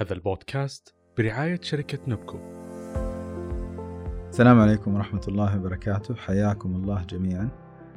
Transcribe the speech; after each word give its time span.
هذا 0.00 0.12
البودكاست 0.12 0.94
برعاية 1.16 1.60
شركة 1.62 1.98
نبكو. 2.08 2.38
السلام 4.28 4.60
عليكم 4.60 4.94
ورحمة 4.94 5.20
الله 5.28 5.56
وبركاته. 5.56 6.14
حياكم 6.14 6.76
الله 6.76 7.04
جميعا. 7.04 7.48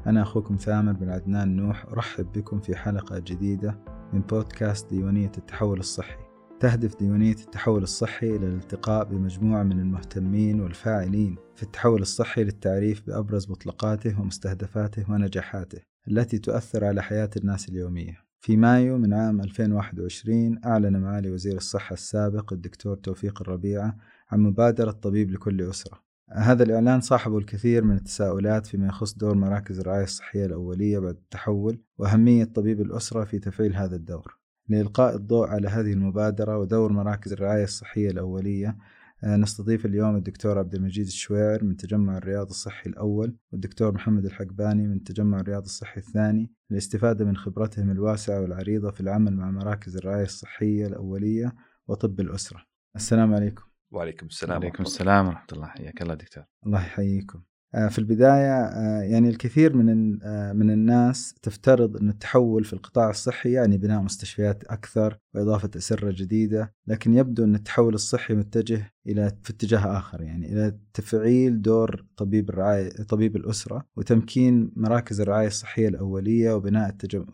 أنا 0.07 0.21
أخوكم 0.21 0.57
ثامر 0.57 0.91
بن 0.91 1.09
عدنان 1.09 1.55
نوح. 1.55 1.85
أرحب 1.85 2.31
بكم 2.31 2.59
في 2.59 2.75
حلقة 2.75 3.19
جديدة 3.19 3.79
من 4.13 4.21
بودكاست 4.21 4.89
ديوانية 4.89 5.31
التحول 5.37 5.79
الصحي. 5.79 6.19
تهدف 6.59 6.99
ديوانية 6.99 7.35
التحول 7.35 7.83
الصحي 7.83 8.36
إلى 8.36 8.46
الالتقاء 8.46 9.06
بمجموعة 9.06 9.63
من 9.63 9.79
المهتمين 9.79 10.62
والفاعلين 10.62 11.36
في 11.56 11.63
التحول 11.63 12.02
الصحي 12.02 12.44
للتعريف 12.44 13.08
بأبرز 13.08 13.52
مطلقاته 13.52 14.22
ومستهدفاته 14.22 15.12
ونجاحاته 15.12 15.81
التي 16.08 16.40
تؤثر 16.40 16.86
على 16.86 17.04
حياة 17.04 17.30
الناس 17.38 17.70
اليومية. 17.70 18.30
في 18.41 18.58
مايو 18.58 18.98
من 18.98 19.13
عام 19.13 19.41
2021 19.41 20.59
أعلن 20.66 20.98
معالي 20.98 21.31
وزير 21.31 21.58
الصحة 21.58 21.94
السابق 21.94 22.53
الدكتور 22.53 22.95
توفيق 22.95 23.41
الربيعة 23.41 23.98
عن 24.31 24.40
مبادرة 24.40 24.91
طبيب 24.91 25.31
لكل 25.31 25.70
أسرة. 25.70 26.04
هذا 26.31 26.64
الإعلان 26.64 27.02
صاحبه 27.02 27.38
الكثير 27.38 27.84
من 27.84 27.95
التساؤلات 27.95 28.66
فيما 28.66 28.88
يخص 28.88 29.14
دور 29.14 29.36
مراكز 29.36 29.80
الرعاية 29.80 30.04
الصحية 30.04 30.45
الأولية 30.45 31.00
بعد 31.00 31.16
التحول 31.16 31.81
وأهمية 31.98 32.44
طبيب 32.44 32.81
الأسرة 32.81 33.23
في 33.23 33.40
تفعيل 33.40 33.76
هذا 33.76 33.95
الدور. 33.95 34.38
لإلقاء 34.70 35.16
الضوء 35.16 35.48
على 35.48 35.67
هذه 35.67 35.94
المبادرة 35.94 36.58
ودور 36.58 36.92
مراكز 36.92 37.34
الرعاية 37.34 37.64
الصحية 37.64 38.09
الأولية 38.09 38.78
نستضيف 39.23 39.85
اليوم 39.85 40.16
الدكتور 40.16 40.59
عبد 40.59 40.75
المجيد 40.75 41.05
الشويعر 41.05 41.63
من 41.63 41.77
تجمع 41.77 42.17
الرياض 42.17 42.49
الصحي 42.49 42.89
الأول 42.89 43.38
والدكتور 43.52 43.94
محمد 43.94 44.25
الحقباني 44.25 44.88
من 44.88 45.03
تجمع 45.03 45.39
الرياض 45.39 45.63
الصحي 45.63 45.99
الثاني 45.99 46.52
للاستفادة 46.70 47.25
من 47.25 47.38
خبرتهم 47.38 47.91
الواسعة 47.91 48.41
والعريضة 48.41 48.91
في 48.91 49.02
العمل 49.02 49.35
مع 49.35 49.52
مراكز 49.52 49.97
الرعاية 49.97 50.23
الصحية 50.23 50.88
الأولية 50.88 51.55
وطب 51.88 52.20
الأسرة. 52.20 52.66
السلام 52.95 53.34
عليكم. 53.34 53.63
وعليكم 53.91 54.25
السلام 54.25 54.57
وعليكم 54.57 54.84
السلام 54.84 55.27
ورحمة 55.27 55.47
الله. 55.53 55.67
حياك 55.67 56.02
الله 56.02 56.13
دكتور. 56.13 56.44
الله 56.66 56.80
يحييكم. 56.80 57.41
آه، 57.75 57.88
في 57.88 58.00
البداية 58.00 58.63
آه، 58.63 59.02
يعني 59.02 59.30
الكثير 59.30 59.78
من 59.78 60.11
من 60.58 60.72
الناس 60.72 61.33
تفترض 61.41 61.97
أن 61.97 62.09
التحول 62.09 62.63
في 62.63 62.73
القطاع 62.73 63.09
الصحي 63.09 63.52
يعني 63.52 63.78
بناء 63.78 64.02
مستشفيات 64.02 64.63
أكثر 64.63 65.17
وإضافة 65.35 65.69
أسرة 65.78 66.11
جديدة 66.11 66.73
لكن 66.88 67.13
يبدو 67.13 67.44
أن 67.44 67.56
التحول 67.56 67.94
الصحي 67.94 68.33
متجه 68.33 68.94
إلى 69.07 69.31
في 69.44 69.49
اتجاه 69.49 69.97
آخر 69.97 70.21
يعني 70.21 70.53
إلى 70.53 70.77
تفعيل 70.94 71.61
دور 71.61 72.05
طبيب 72.17 72.49
الرعاية 72.49 72.89
طبيب 72.89 73.35
الأسرة 73.35 73.85
وتمكين 73.95 74.71
مراكز 74.75 75.21
الرعاية 75.21 75.47
الصحية 75.47 75.88
الأولية 75.88 76.53
وبناء 76.53 76.89
التجم... 76.89 77.25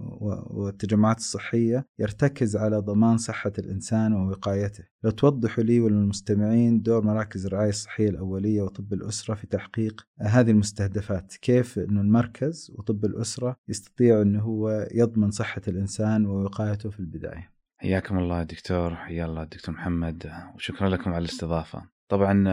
والتجمعات 0.49 1.17
الصحية 1.17 1.85
يرتكز 1.99 2.55
على 2.55 2.77
ضمان 2.77 3.17
صحة 3.17 3.53
الإنسان 3.59 4.13
ووقايته. 4.13 4.83
لو 5.03 5.11
توضحوا 5.11 5.63
لي 5.63 5.79
وللمستمعين 5.79 6.81
دور 6.81 7.05
مراكز 7.05 7.45
الرعاية 7.45 7.69
الصحية 7.69 8.09
الأولية 8.09 8.61
وطب 8.61 8.93
الأسرة 8.93 9.35
في 9.35 9.47
تحقيق 9.47 10.07
هذه 10.21 10.51
المستهدفات، 10.51 11.33
كيف 11.41 11.79
إنه 11.79 12.01
المركز 12.01 12.71
وطب 12.75 13.05
الأسرة 13.05 13.55
يستطيع 13.69 14.21
إنه 14.21 14.41
هو 14.41 14.87
يضمن 14.91 15.31
صحة 15.31 15.61
الإنسان 15.67 16.25
ووقايته 16.25 16.89
في 16.89 16.99
البداية. 16.99 17.56
حياكم 17.79 18.17
الله 18.17 18.43
دكتور 18.43 18.95
حيا 18.95 19.25
الله 19.25 19.43
دكتور 19.43 19.75
محمد 19.75 20.31
وشكرا 20.55 20.89
لكم 20.89 21.13
على 21.13 21.25
الاستضافة. 21.25 21.83
طبعا 22.09 22.43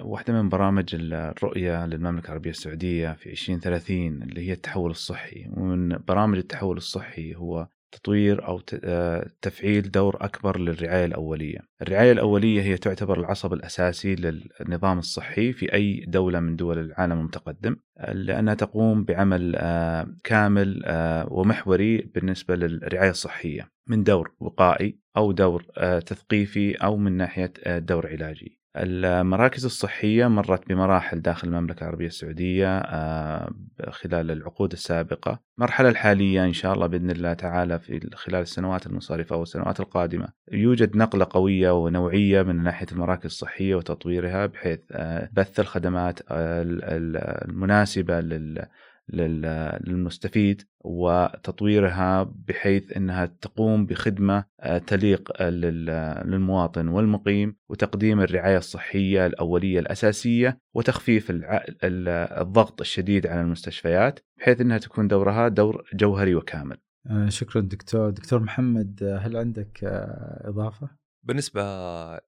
واحدة 0.00 0.42
من 0.42 0.48
برامج 0.48 0.94
الرؤية 0.94 1.86
للمملكة 1.86 2.26
العربية 2.26 2.50
السعودية 2.50 3.12
في 3.12 3.30
2030 3.30 4.22
اللي 4.22 4.48
هي 4.48 4.52
التحول 4.52 4.90
الصحي 4.90 5.50
ومن 5.50 5.98
برامج 6.08 6.38
التحول 6.38 6.76
الصحي 6.76 7.34
هو 7.34 7.68
تطوير 7.92 8.46
أو 8.46 8.60
آه، 8.84 9.30
تفعيل 9.42 9.90
دور 9.90 10.16
أكبر 10.20 10.58
للرعاية 10.58 11.04
الأولية. 11.04 11.58
الرعاية 11.82 12.12
الأولية 12.12 12.62
هي 12.62 12.76
تعتبر 12.76 13.20
العصب 13.20 13.52
الأساسي 13.52 14.14
للنظام 14.14 14.98
الصحي 14.98 15.52
في 15.52 15.74
أي 15.74 16.04
دولة 16.08 16.40
من 16.40 16.56
دول 16.56 16.78
العالم 16.78 17.12
المتقدم 17.12 17.76
لأنها 18.08 18.54
تقوم 18.54 19.04
بعمل 19.04 19.56
آه، 19.56 20.06
كامل 20.24 20.82
آه، 20.84 21.32
ومحوري 21.32 21.98
بالنسبة 21.98 22.56
للرعاية 22.56 23.10
الصحية 23.10 23.70
من 23.86 24.02
دور 24.02 24.34
وقائي 24.40 24.98
أو 25.16 25.32
دور 25.32 25.62
تثقيفي 26.06 26.74
أو 26.74 26.96
من 26.96 27.12
ناحية 27.12 27.52
دور 27.66 28.06
علاجي. 28.06 28.58
المراكز 28.82 29.64
الصحية 29.64 30.26
مرت 30.26 30.68
بمراحل 30.68 31.22
داخل 31.22 31.48
المملكة 31.48 31.82
العربية 31.82 32.06
السعودية 32.06 32.78
آه، 32.78 33.50
خلال 33.90 34.30
العقود 34.30 34.72
السابقة. 34.72 35.40
المرحلة 35.58 35.88
الحالية 35.88 36.44
إن 36.44 36.52
شاء 36.52 36.72
الله 36.74 36.86
بإذن 36.86 37.10
الله 37.10 37.32
تعالى 37.32 37.78
في 37.78 38.10
خلال 38.14 38.40
السنوات 38.40 38.86
المنصرفة 38.86 39.36
والسنوات 39.36 39.80
القادمة 39.80 40.28
يوجد 40.52 40.96
نقلة 40.96 41.26
قوية 41.30 41.70
ونوعية 41.70 42.42
من 42.42 42.62
ناحية 42.62 42.86
المراكز 42.92 43.24
الصحية 43.24 43.74
وتطويرها 43.74 44.46
بحيث 44.46 44.80
آه، 44.92 45.28
بث 45.32 45.60
الخدمات 45.60 46.20
المناسبة 46.30 48.20
لل 48.20 48.66
للمستفيد 49.08 50.62
وتطويرها 50.80 52.32
بحيث 52.48 52.96
إنها 52.96 53.26
تقوم 53.26 53.86
بخدمة 53.86 54.44
آه، 54.60 54.78
تليق 54.78 55.42
للمواطن 55.42 56.88
والمقيم 56.88 57.56
وتقديم 57.68 58.20
الرعاية 58.20 58.56
الصحية 58.56 59.26
الأولية 59.26 59.78
الأساسية 59.78 60.58
وتخفيف 60.74 61.26
الضغط 61.30 62.80
الشديد 62.80 63.26
على 63.26 63.40
المستشفيات 63.40 64.20
بحيث 64.38 64.60
إنها 64.60 64.78
تكون 64.78 65.08
دورها 65.08 65.48
دور 65.48 65.84
جوهري 65.94 66.34
وكامل. 66.34 66.76
آه، 67.10 67.28
شكرا 67.28 67.60
دكتور، 67.60 68.10
دكتور 68.10 68.40
محمد 68.40 69.18
هل 69.22 69.36
عندك 69.36 69.84
آه، 69.84 70.48
إضافة؟ 70.48 70.88
بالنسبة 71.28 71.62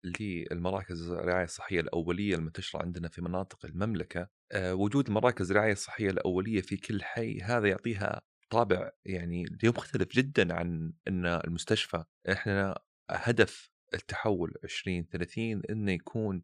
للمراكز 0.05 1.11
الرعاية 1.11 1.45
الصحية 1.45 1.81
الأولية 1.81 2.35
المنتشرة 2.35 2.83
عندنا 2.83 3.09
في 3.09 3.23
مناطق 3.23 3.67
المملكة 3.67 4.29
آه، 4.53 4.75
وجود 4.75 5.11
مراكز 5.11 5.51
الرعاية 5.51 5.73
الصحية 5.73 6.11
الأولية 6.11 6.61
في 6.61 6.77
كل 6.77 7.03
حي 7.03 7.41
هذا 7.41 7.69
يعطيها 7.69 8.21
طابع 8.51 8.91
يعني 9.05 9.45
مختلف 9.65 10.09
جدا 10.13 10.55
عن 10.55 10.93
أن 11.09 11.27
المستشفى. 11.27 12.05
إحنا 12.33 12.79
هدف 13.11 13.71
التحول 13.95 14.55
2030 14.65 15.63
انه 15.71 15.93
يكون 15.93 16.43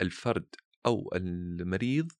الفرد 0.00 0.46
أو 0.86 1.10
المريض 1.14 2.12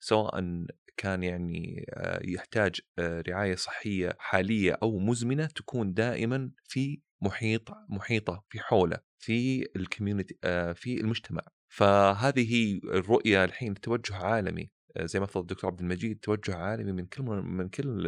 سواء 0.00 0.64
كان 0.96 1.22
يعني 1.22 1.86
آه، 1.90 2.20
يحتاج 2.24 2.80
آه، 2.98 3.22
رعاية 3.28 3.54
صحية 3.54 4.16
حالية 4.18 4.78
أو 4.82 4.98
مزمنة 4.98 5.46
تكون 5.46 5.94
دائما 5.94 6.50
في 6.64 7.00
محيط 7.22 7.70
محيطة 7.88 8.44
في 8.48 8.60
حوله 8.60 9.00
في 9.18 9.66
الكوميونتي 9.76 10.38
آه، 10.44 10.72
في 10.72 11.00
المجتمع. 11.00 11.42
فهذه 11.68 12.54
هي 12.54 12.80
الرؤية 12.84 13.44
الحين 13.44 13.74
توجه 13.74 14.16
عالمي. 14.16 14.70
زي 14.98 15.20
ما 15.20 15.26
تفضل 15.26 15.40
الدكتور 15.40 15.70
عبد 15.70 15.80
المجيد 15.80 16.18
توجه 16.18 16.56
عالمي 16.56 16.92
من 16.92 17.06
كل 17.06 17.22
من 17.22 17.68
كل 17.68 18.06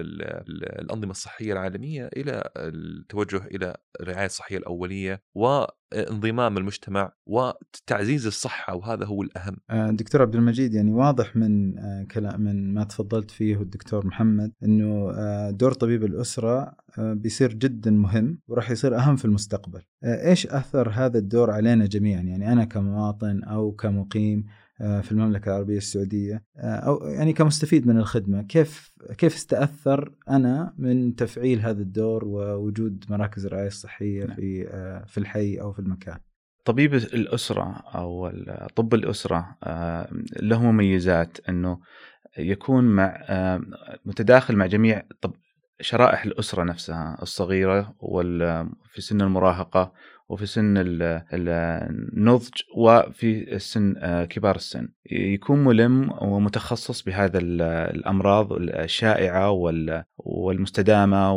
الأنظمة 0.78 1.10
الصحية 1.10 1.52
العالمية 1.52 2.10
إلى 2.16 2.50
التوجه 2.56 3.46
إلى 3.46 3.76
الرعاية 4.00 4.26
الصحية 4.26 4.56
الأولية 4.56 5.22
وانضمام 5.34 6.58
المجتمع 6.58 7.12
وتعزيز 7.26 8.26
الصحة 8.26 8.74
وهذا 8.74 9.04
هو 9.04 9.22
الأهم. 9.22 9.56
آه، 9.70 9.90
دكتور 9.90 10.22
عبد 10.22 10.34
المجيد 10.34 10.74
يعني 10.74 10.92
واضح 10.92 11.36
من 11.36 11.78
آه، 11.78 12.06
كلام 12.10 12.40
من 12.40 12.74
ما 12.74 12.84
تفضلت 12.84 13.30
فيه 13.30 13.60
الدكتور 13.60 14.06
محمد 14.06 14.52
إنه 14.62 15.12
دور 15.50 15.72
طبيب 15.72 16.04
الأسرة 16.04 16.76
بيصير 16.98 17.54
جدا 17.54 17.90
مهم 17.90 18.38
وراح 18.48 18.70
يصير 18.70 18.96
أهم 18.96 19.16
في 19.16 19.24
المستقبل. 19.24 19.82
إيش 20.04 20.46
أثر 20.46 20.90
هذا 20.90 21.18
الدور 21.18 21.50
علينا 21.50 21.86
جميعا؟ 21.86 22.22
يعني 22.22 22.52
أنا 22.52 22.64
كمواطن 22.64 23.42
أو 23.42 23.72
كمقيم 23.72 24.44
آه، 24.46 24.61
في 24.82 25.12
المملكة 25.12 25.48
العربية 25.48 25.76
السعودية 25.76 26.44
آه، 26.56 26.76
أو 26.76 27.06
يعني 27.08 27.32
كمستفيد 27.32 27.86
من 27.86 27.98
الخدمة 27.98 28.42
كيف 28.42 28.92
كيف 29.18 29.34
استأثر 29.34 30.12
أنا 30.30 30.74
من 30.78 31.14
تفعيل 31.14 31.60
هذا 31.60 31.82
الدور 31.82 32.24
ووجود 32.24 33.04
مراكز 33.10 33.46
الرعاية 33.46 33.66
الصحية 33.66 34.24
نعم. 34.24 34.36
في 34.36 34.68
آه، 34.68 35.04
في 35.04 35.18
الحي 35.18 35.60
أو 35.60 35.72
في 35.72 35.78
المكان 35.78 36.18
طبيب 36.64 36.94
الأسرة 36.94 37.82
أو 37.94 38.30
طب 38.76 38.94
الأسرة 38.94 39.56
له 40.42 40.62
مميزات 40.62 41.38
أنه 41.48 41.78
يكون 42.38 42.84
مع 42.84 43.24
متداخل 44.04 44.56
مع 44.56 44.66
جميع 44.66 45.02
طب 45.20 45.32
شرائح 45.80 46.24
الأسرة 46.24 46.62
نفسها 46.62 47.18
الصغيرة 47.22 47.94
وفي 48.00 49.00
سن 49.00 49.20
المراهقة 49.20 49.92
وفي 50.32 50.46
سن 50.46 50.74
النضج 51.32 52.62
وفي 52.76 53.58
سن 53.58 53.94
آه، 53.98 54.24
كبار 54.24 54.56
السن 54.56 54.88
يكون 55.10 55.64
ملم 55.64 56.12
ومتخصص 56.22 57.02
بهذا 57.02 57.38
الأمراض 57.38 58.52
الشائعة 58.52 59.50
والمستدامة 60.18 61.32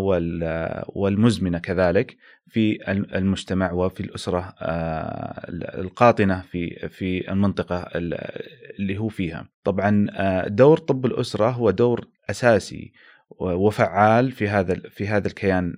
والمزمنة 0.88 1.58
كذلك 1.58 2.18
في 2.48 2.92
المجتمع 3.16 3.72
وفي 3.72 4.00
الأسرة 4.00 4.54
آه، 4.62 5.46
القاطنة 5.82 6.42
في 6.42 6.90
في 6.90 7.32
المنطقة 7.32 7.88
اللي 7.96 8.98
هو 8.98 9.08
فيها. 9.08 9.50
طبعا 9.64 10.08
آه، 10.12 10.48
دور 10.48 10.78
طب 10.78 11.06
الأسرة 11.06 11.50
هو 11.50 11.72
دور 11.72 12.08
أساسي 12.30 12.92
وفعال 13.40 14.32
في 14.32 14.48
هذا 14.48 14.76
في 14.90 15.08
هذا 15.08 15.28
الكيان 15.28 15.76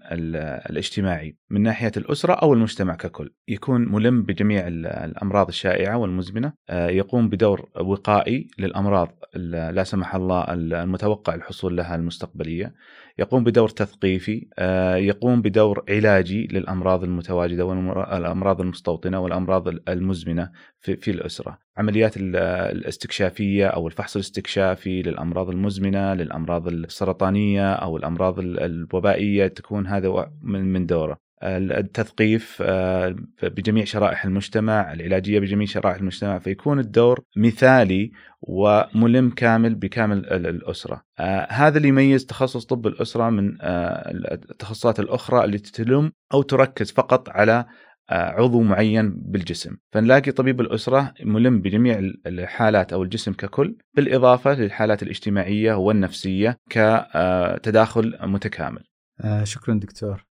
الاجتماعي 0.70 1.38
من 1.50 1.62
ناحية 1.62 1.92
الأسرة 1.98 2.34
أو 2.34 2.54
المجتمع 2.54 2.96
ككل، 2.96 3.34
يكون 3.48 3.92
ملم 3.92 4.24
بجميع 4.24 4.68
الأمراض 4.68 5.48
الشائعة 5.48 5.98
والمزمنة، 5.98 6.54
آه، 6.70 6.90
يقوم 6.90 7.30
بدور 7.30 7.70
وقائي 7.82 8.48
للأمراض 8.60 9.20
لا 9.36 9.84
سمح 9.84 10.16
الله 10.16 10.54
المتوقع 10.54 11.36
الحصول 11.36 11.78
لها 11.78 11.96
المستقبلية، 11.96 12.74
يقوم 13.20 13.44
بدور 13.44 13.70
تثقيفي، 13.70 14.48
آه، 14.60 14.96
يقوم 14.96 15.42
بدور 15.42 15.84
علاجي 15.90 16.48
للأمراض 16.52 17.04
المتواجدة 17.04 17.66
والامراض 17.66 18.62
المستوطنة 18.62 19.20
والأمراض 19.20 19.68
المزمنة 19.68 20.52
في, 20.80 20.96
في 20.96 21.12
الأسرة، 21.12 21.60
عمليات 21.78 22.14
الاستكشافية 22.18 23.68
أو 23.68 23.88
الفحص 23.88 24.16
الاستكشافي 24.16 25.02
للأمراض 25.02 25.50
المزمنة، 25.50 26.14
للأمراض 26.14 26.68
السرطانية 26.68 27.74
أو 27.74 27.98
الأمراض 27.98 28.40
الوبائية 28.40 29.48
تكون 29.48 29.88
هذا 29.88 30.32
من 30.42 30.86
دوره. 30.86 31.27
التثقيف 31.44 32.58
آه، 32.62 33.16
بجميع 33.44 33.86
شرائح 33.86 34.26
المجتمع 34.26 34.94
العلاجية 34.94 35.40
بجميع 35.40 35.68
شرائح 35.68 35.96
المجتمع 35.96 36.40
فيكون 36.40 36.80
الدور 36.80 37.24
مثالي 37.38 38.12
وملم 38.42 39.30
كامل 39.30 39.76
بكامل 39.76 40.26
الأسرة. 40.26 41.02
آه، 41.20 41.48
هذا 41.50 41.78
اللي 41.78 41.88
يميز 41.88 42.26
تخصص 42.26 42.66
طب 42.66 42.88
الأسرة 42.88 43.30
من 43.30 43.58
آه، 43.62 44.12
التخصصات 44.52 45.00
الأخرى 45.00 45.44
اللي 45.44 45.58
تلم 45.58 46.12
أو 46.34 46.42
تركز 46.42 46.92
فقط 46.92 47.30
على 47.30 47.66
عضو 48.10 48.62
معين 48.62 49.14
بالجسم. 49.18 49.78
فنلاقي 49.92 50.32
طبيب 50.32 50.62
الأسرة 50.62 51.14
ملم 51.24 51.62
بجميع 51.62 52.00
الحالات 52.26 52.94
أو 52.94 53.04
الجسم 53.04 53.34
ككل 53.34 53.78
بالإضافة 53.96 54.54
للحالات 54.54 55.04
الاجتماعية 55.04 55.74
والنفسية 55.74 56.58
كتداخل 56.70 58.18
متكامل. 58.22 58.84
شكرا 59.44 59.80
دكتور. 59.80 60.27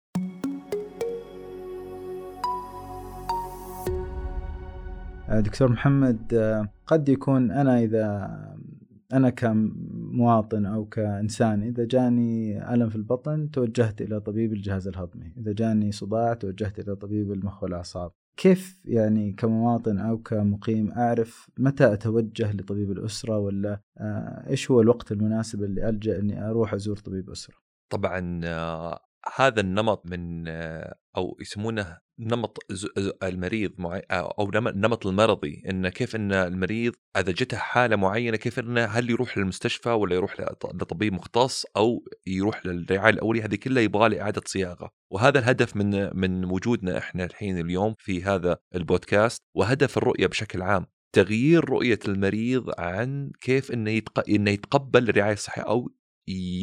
دكتور 5.29 5.71
محمد 5.71 6.33
آه، 6.33 6.69
قد 6.87 7.09
يكون 7.09 7.51
أنا 7.51 7.79
إذا 7.79 8.29
أنا 9.13 9.29
كمواطن 9.29 10.65
أو 10.65 10.85
كإنسان 10.85 11.63
إذا 11.63 11.85
جاني 11.85 12.73
ألم 12.73 12.89
في 12.89 12.95
البطن 12.95 13.51
توجهت 13.51 14.01
إلى 14.01 14.19
طبيب 14.19 14.53
الجهاز 14.53 14.87
الهضمي، 14.87 15.33
إذا 15.37 15.53
جاني 15.53 15.91
صداع 15.91 16.33
توجهت 16.33 16.79
إلى 16.79 16.95
طبيب 16.95 17.31
المخ 17.31 17.63
والأعصاب. 17.63 18.11
كيف 18.37 18.79
يعني 18.85 19.33
كمواطن 19.33 19.97
أو 19.99 20.17
كمقيم 20.17 20.91
أعرف 20.91 21.49
متى 21.57 21.93
أتوجه 21.93 22.51
لطبيب 22.51 22.91
الأسرة 22.91 23.37
ولا 23.37 23.81
آه، 23.97 24.49
إيش 24.49 24.71
هو 24.71 24.81
الوقت 24.81 25.11
المناسب 25.11 25.63
اللي 25.63 25.89
ألجأ 25.89 26.19
إني 26.19 26.49
أروح 26.49 26.73
أزور 26.73 26.97
طبيب 26.97 27.29
أسرة؟ 27.29 27.55
طبعا 27.89 28.41
هذا 29.35 29.61
النمط 29.61 30.05
من 30.05 30.47
أو 31.17 31.37
يسمونه 31.41 31.97
نمط 32.19 32.57
المريض 33.23 33.71
أو 34.11 34.51
نمط 34.53 35.07
المرضي 35.07 35.63
انه 35.69 35.89
كيف 35.89 36.15
إن 36.15 36.31
المريض 36.33 36.93
إذا 37.17 37.31
جته 37.31 37.57
حالة 37.57 37.95
معينة 37.95 38.37
كيف 38.37 38.59
انه 38.59 38.85
هل 38.85 39.09
يروح 39.09 39.37
للمستشفى 39.37 39.89
ولا 39.89 40.15
يروح 40.15 40.41
لطبيب 40.73 41.13
مختص 41.13 41.65
أو 41.77 42.03
يروح 42.27 42.65
للرعاية 42.65 43.13
الأولية 43.13 43.45
هذه 43.45 43.55
كلها 43.55 43.83
يبغى 43.83 44.09
لي 44.09 44.21
إعادة 44.21 44.41
صياغة 44.45 44.89
وهذا 45.11 45.39
الهدف 45.39 45.75
من 45.75 46.19
من 46.19 46.45
وجودنا 46.45 46.97
إحنا 46.97 47.25
الحين 47.25 47.59
اليوم 47.59 47.95
في 47.97 48.23
هذا 48.23 48.57
البودكاست 48.75 49.41
وهدف 49.55 49.97
الرؤية 49.97 50.27
بشكل 50.27 50.61
عام 50.61 50.85
تغيير 51.15 51.69
رؤية 51.69 51.99
المريض 52.07 52.71
عن 52.79 53.31
كيف 53.41 53.71
إنه. 53.71 54.01
إنه 54.29 54.51
يتقبل 54.51 55.09
الرعاية 55.09 55.33
الصحية 55.33 55.61
أو 55.63 55.89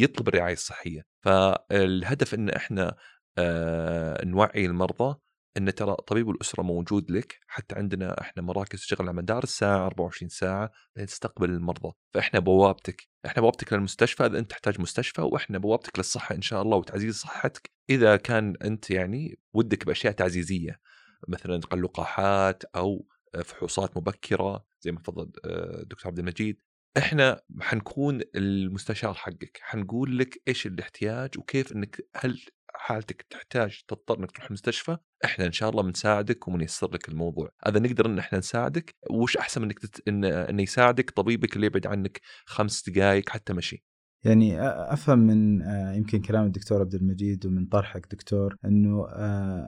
يطلب 0.00 0.28
الرعاية 0.28 0.52
الصحية 0.52 1.02
فالهدف 1.24 2.34
إن 2.34 2.48
إحنا 2.48 2.96
آه 3.38 4.24
نوعي 4.24 4.66
المرضى 4.66 5.18
إن 5.56 5.74
ترى 5.74 5.96
طبيب 6.06 6.30
الأسرة 6.30 6.62
موجود 6.62 7.10
لك 7.10 7.38
حتى 7.46 7.74
عندنا 7.74 8.20
إحنا 8.20 8.42
مراكز 8.42 8.80
تشتغل 8.80 9.08
على 9.08 9.16
مدار 9.16 9.42
الساعة 9.42 9.86
24 9.86 10.28
ساعة 10.28 10.70
تستقبل 10.94 11.50
المرضى. 11.50 11.92
فإحنا 12.14 12.40
بوابتك 12.40 13.08
إحنا 13.26 13.42
بوابتك 13.42 13.72
للمستشفى 13.72 14.26
إذا 14.26 14.38
أنت 14.38 14.50
تحتاج 14.50 14.80
مستشفى 14.80 15.20
وإحنا 15.22 15.58
بوابتك 15.58 15.98
للصحة 15.98 16.34
إن 16.34 16.42
شاء 16.42 16.62
الله 16.62 16.76
وتعزيز 16.76 17.16
صحتك. 17.16 17.70
إذا 17.90 18.16
كان 18.16 18.56
أنت 18.64 18.90
يعني 18.90 19.38
ودك 19.52 19.86
بأشياء 19.86 20.12
تعزيزية 20.12 20.80
مثلا 21.28 21.60
لقاحات 21.74 22.64
أو 22.64 23.06
فحوصات 23.44 23.96
مبكرة 23.96 24.64
زي 24.80 24.92
ما 24.92 25.00
تفضل 25.00 25.32
آه، 25.44 25.82
دكتور 25.82 26.06
عبد 26.06 26.18
المجيد. 26.18 26.60
إحنا 26.98 27.40
حنكون 27.60 28.20
المستشار 28.36 29.14
حقك 29.14 29.58
حنقول 29.62 30.18
لك 30.18 30.42
إيش 30.48 30.66
الاحتياج 30.66 31.38
وكيف 31.38 31.72
إنك 31.72 32.08
هل 32.16 32.40
حالتك 32.74 33.22
تحتاج 33.30 33.82
تضطر 33.88 34.18
إنك 34.18 34.30
تروح 34.30 34.46
المستشفى 34.46 34.96
إحنا 35.24 35.46
إن 35.46 35.52
شاء 35.52 35.70
الله 35.70 35.82
بنساعدك 35.82 36.48
وبنيسر 36.48 36.90
لك 36.94 37.08
الموضوع. 37.08 37.50
هذا 37.66 37.78
نقدر 37.78 38.06
إن 38.06 38.18
إحنا 38.18 38.38
نساعدك 38.38 38.94
وش 39.10 39.36
أحسن 39.36 39.62
إنك 39.62 39.78
تت... 39.78 40.08
إن... 40.08 40.24
انه 40.24 40.62
يساعدك 40.62 41.10
طبيبك 41.10 41.56
اللي 41.56 41.66
يبعد 41.66 41.86
عنك 41.86 42.20
خمس 42.46 42.88
دقائق 42.88 43.28
حتى 43.28 43.52
مشي؟ 43.52 43.84
يعني 44.24 44.60
أفهم 44.92 45.18
من 45.18 45.60
يمكن 45.96 46.20
كلام 46.20 46.46
الدكتور 46.46 46.80
عبد 46.80 46.94
المجيد 46.94 47.46
ومن 47.46 47.66
طرحك 47.66 48.06
دكتور 48.10 48.56
إنه 48.64 49.06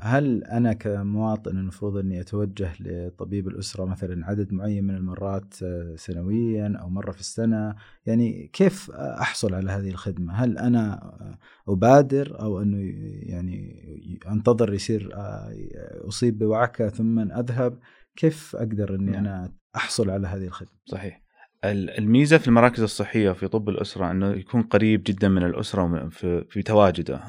هل 0.02 0.44
أنا 0.44 0.72
كمواطن 0.72 1.56
المفروض 1.56 1.96
إني 1.96 2.20
أتوجه 2.20 2.72
لطبيب 2.80 3.48
الأسرة 3.48 3.84
مثلا 3.84 4.26
عدد 4.26 4.52
معين 4.52 4.84
من 4.84 4.94
المرات 4.94 5.54
سنويا 5.94 6.78
أو 6.80 6.88
مرة 6.88 7.12
في 7.12 7.20
السنة 7.20 7.74
يعني 8.06 8.50
كيف 8.52 8.90
أحصل 8.90 9.54
على 9.54 9.70
هذه 9.70 9.88
الخدمة؟ 9.88 10.32
هل 10.32 10.58
أنا 10.58 11.12
أبادر 11.68 12.40
أو 12.40 12.62
أنه 12.62 12.78
يعني 13.22 13.84
أنتظر 14.26 14.74
يصير 14.74 15.10
أصيب 16.08 16.38
بوعكة 16.38 16.88
ثم 16.88 17.18
أذهب؟ 17.18 17.78
كيف 18.16 18.56
أقدر 18.56 18.94
إني 18.94 19.10
نعم. 19.10 19.20
أنا 19.26 19.52
أحصل 19.76 20.10
على 20.10 20.28
هذه 20.28 20.46
الخدمة؟ 20.46 20.78
صحيح. 20.86 21.23
الميزة 21.72 22.38
في 22.38 22.48
المراكز 22.48 22.82
الصحية 22.82 23.30
في 23.30 23.48
طب 23.48 23.68
الأسرة 23.68 24.10
إنه 24.10 24.30
يكون 24.30 24.62
قريب 24.62 25.02
جدا 25.06 25.28
من 25.28 25.42
الأسرة 25.42 26.08
في, 26.08 26.62
تواجده. 26.62 27.20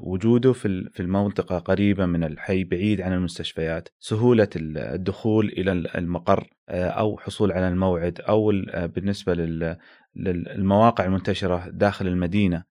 وجوده 0.00 0.52
في 0.52 0.90
في 0.92 1.00
المنطقة 1.00 1.58
قريبة 1.58 2.06
من 2.06 2.24
الحي 2.24 2.64
بعيد 2.64 3.00
عن 3.00 3.12
المستشفيات. 3.12 3.88
سهولة 4.00 4.48
الدخول 4.56 5.46
إلى 5.46 5.72
المقر 5.72 6.50
آه، 6.68 6.88
أو 6.88 7.18
حصول 7.18 7.52
على 7.52 7.68
الموعد 7.68 8.20
أو 8.20 8.52
بالنسبة 8.74 9.34
للمواقع 10.16 11.04
المنتشرة 11.04 11.68
داخل 11.68 12.06
المدينة. 12.06 12.75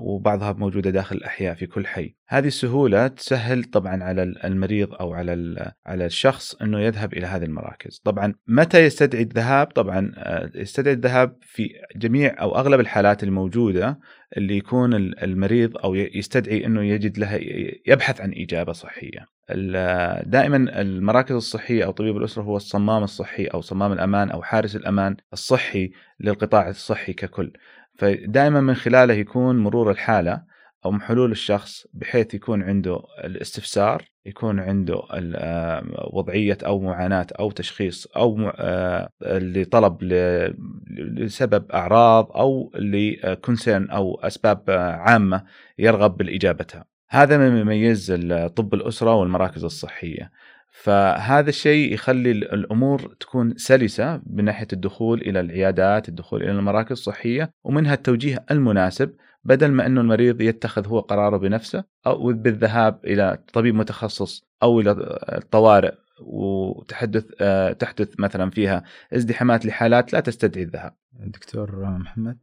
وبعضها 0.00 0.52
موجودة 0.52 0.90
داخل 0.90 1.16
الأحياء 1.16 1.54
في 1.54 1.66
كل 1.66 1.86
حي. 1.86 2.14
هذه 2.28 2.46
السهولة 2.46 3.06
تسهل 3.06 3.64
طبعا 3.64 4.04
على 4.04 4.22
المريض 4.22 4.94
أو 4.94 5.12
على 5.12 5.72
على 5.86 6.06
الشخص 6.06 6.54
إنه 6.54 6.80
يذهب 6.80 7.12
إلى 7.12 7.26
هذه 7.26 7.44
المراكز. 7.44 8.00
طبعا 8.04 8.34
متى 8.46 8.84
يستدعي 8.84 9.22
الذهاب؟ 9.22 9.66
طبعا 9.66 10.12
آه، 10.16 10.50
يستدعي 10.54 10.94
الذهاب 10.94 11.36
في 11.40 11.68
جميع 11.96 12.40
أو 12.40 12.56
أغلب 12.56 12.80
الحالات 12.80 13.22
الموجودة 13.22 13.98
اللي 14.36 14.56
يكون 14.56 14.94
المريض 14.94 15.76
أو 15.76 15.94
يستدعي 15.94 16.66
إنه 16.66 16.82
يجد 16.82 17.18
لها 17.18 17.38
يبحث 17.86 18.20
عن 18.20 18.32
إجابة 18.36 18.72
صحية. 18.72 19.34
دائما 20.26 20.80
المراكز 20.80 21.34
الصحية 21.34 21.84
أو 21.84 21.90
طبيب 21.90 22.16
الأسرة 22.16 22.42
هو 22.42 22.56
الصمام 22.56 23.02
الصحي 23.02 23.44
أو 23.44 23.60
صمام 23.60 23.92
الأمان 23.92 24.30
أو 24.30 24.42
حارس 24.42 24.76
الأمان 24.76 25.16
الصحي 25.32 25.90
للقطاع 26.20 26.68
الصحي 26.68 27.12
ككل. 27.12 27.52
فدائما 27.94 28.60
من 28.60 28.74
خلاله 28.74 29.14
يكون 29.14 29.58
مرور 29.58 29.90
الحالة 29.90 30.42
أو 30.84 30.98
حلول 30.98 31.32
الشخص 31.32 31.86
بحيث 31.92 32.34
يكون 32.34 32.62
عنده 32.62 33.02
الاستفسار 33.24 34.02
يكون 34.26 34.60
عنده 34.60 35.02
آه، 35.12 36.10
وضعية 36.12 36.58
أو 36.66 36.80
معاناة 36.80 37.26
أو 37.38 37.50
تشخيص 37.50 38.06
أو 38.06 38.52
آه، 38.56 39.10
لطلب 39.22 40.02
لسبب 40.90 41.72
أعراض 41.72 42.32
أو 42.32 42.72
لكونسيرن 42.74 43.90
أو 43.90 44.20
أسباب 44.20 44.70
عامة 45.00 45.44
يرغب 45.78 46.16
بالاجابتها. 46.16 46.84
هذا 47.10 47.38
ما 47.38 47.60
يميز 47.60 48.12
طب 48.56 48.74
الأسرة 48.74 49.14
والمراكز 49.14 49.64
الصحية. 49.64 50.30
فهذا 50.76 51.48
الشيء 51.48 51.94
يخلي 51.94 52.30
الأمور 52.30 53.14
تكون 53.20 53.56
سلسة 53.56 54.22
من 54.26 54.44
ناحية 54.44 54.66
الدخول 54.72 55.20
إلى 55.20 55.40
العيادات، 55.40 56.08
الدخول 56.08 56.42
إلى 56.42 56.50
المراكز 56.50 56.92
الصحية 56.92 57.50
ومنها 57.64 57.94
التوجيه 57.94 58.44
المناسب 58.50 59.16
بدل 59.44 59.72
ما 59.72 59.86
إنه 59.86 60.00
المريض 60.00 60.40
يتخذ 60.40 60.88
هو 60.88 61.00
قراره 61.00 61.36
بنفسه 61.36 61.84
أو 62.06 62.32
بالذهاب 62.32 63.00
إلى 63.04 63.38
طبيب 63.52 63.74
متخصص 63.74 64.44
أو 64.62 64.80
إلى 64.80 65.18
الطوارئ 65.38 65.94
وتحدث 66.20 67.26
آه، 67.40 67.72
تحدث 67.72 68.20
مثلا 68.20 68.50
فيها 68.50 68.84
ازدحامات 69.12 69.66
لحالات 69.66 70.12
لا 70.12 70.20
تستدعي 70.20 70.64
الذهاب. 70.64 70.96
دكتور 71.12 71.98
محمد 71.98 72.38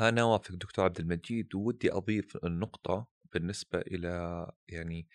أنا 0.00 0.20
أوافق 0.20 0.54
دكتور 0.54 0.84
عبد 0.84 1.00
المجيد 1.00 1.54
ودي 1.54 1.92
أضيف 1.92 2.36
النقطه 2.44 3.06
بالنسبة 3.32 3.78
إلى 3.78 4.46
يعني 4.68 5.08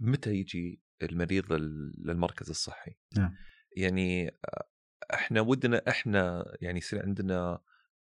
متى 0.00 0.34
يجي 0.34 0.83
المريض 1.02 1.52
للمركز 1.52 2.50
الصحي 2.50 2.96
نعم. 3.16 3.34
يعني 3.76 4.28
آه، 4.28 4.68
إحنا 5.14 5.40
ودنا 5.40 5.82
إحنا 5.88 6.52
يعني 6.60 6.78
يصير 6.78 7.02
عندنا 7.02 7.60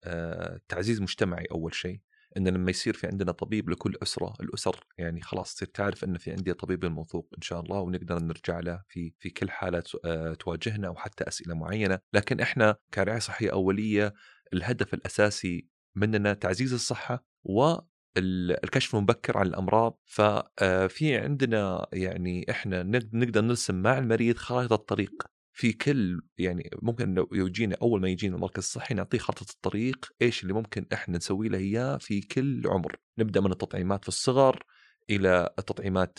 آه، 0.04 0.60
تعزيز 0.68 1.00
مجتمعي 1.00 1.46
أول 1.52 1.74
شيء 1.74 2.00
إن 2.36 2.48
لما 2.48 2.70
يصير 2.70 2.94
في 2.94 3.06
عندنا 3.06 3.32
طبيب 3.32 3.70
لكل 3.70 3.96
أسرة 4.02 4.34
الأسر 4.40 4.86
يعني 4.98 5.20
خلاص 5.20 5.54
تصير 5.54 5.68
تعرف 5.68 6.04
إن 6.04 6.18
في 6.18 6.30
عندي 6.30 6.54
طبيب 6.54 6.84
الموثوق 6.84 7.28
إن 7.36 7.42
شاء 7.42 7.60
الله 7.60 7.80
ونقدر 7.80 8.18
نرجع 8.18 8.60
له 8.60 8.82
في 8.88 9.14
في 9.18 9.30
كل 9.30 9.50
حاله 9.50 9.82
آه، 10.04 10.34
تواجهنا 10.34 10.88
وحتى 10.88 11.28
أسئلة 11.28 11.54
معينة 11.54 11.98
لكن 12.12 12.40
إحنا 12.40 12.76
كرعاية 12.94 13.18
صحية 13.18 13.52
أولية 13.52 14.14
الهدف 14.52 14.94
الأساسي 14.94 15.68
مننا 15.94 16.34
تعزيز 16.34 16.72
الصحة 16.72 17.24
و 17.44 17.76
الكشف 18.18 18.94
المبكر 18.94 19.38
عن 19.38 19.46
الأمراض 19.46 20.00
ففي 20.06 21.16
عندنا 21.16 21.86
يعني 21.92 22.46
إحنا 22.50 22.82
نقدر 23.12 23.40
نرسم 23.40 23.82
مع 23.82 23.98
المريض 23.98 24.36
خارطه 24.36 24.74
الطريق. 24.74 25.12
في 25.52 25.72
كل 25.72 26.20
يعني 26.38 26.70
ممكن 26.82 27.14
لو 27.14 27.28
يجينا 27.32 27.76
أول 27.82 28.00
ما 28.00 28.08
يجينا 28.08 28.36
المركز 28.36 28.62
الصحي 28.62 28.94
نعطيه 28.94 29.18
خطه 29.18 29.46
الطريق 29.50 30.06
إيش 30.22 30.42
اللي 30.42 30.52
ممكن 30.54 30.86
إحنا 30.92 31.16
نسوي 31.16 31.48
له 31.48 31.58
إياه 31.58 31.96
في 31.96 32.20
كل 32.20 32.62
عمر. 32.66 32.96
نبدأ 33.18 33.40
من 33.40 33.52
التطعيمات 33.52 34.02
في 34.02 34.08
الصغر 34.08 34.62
إلى 35.10 35.50
التطعيمات 35.58 36.18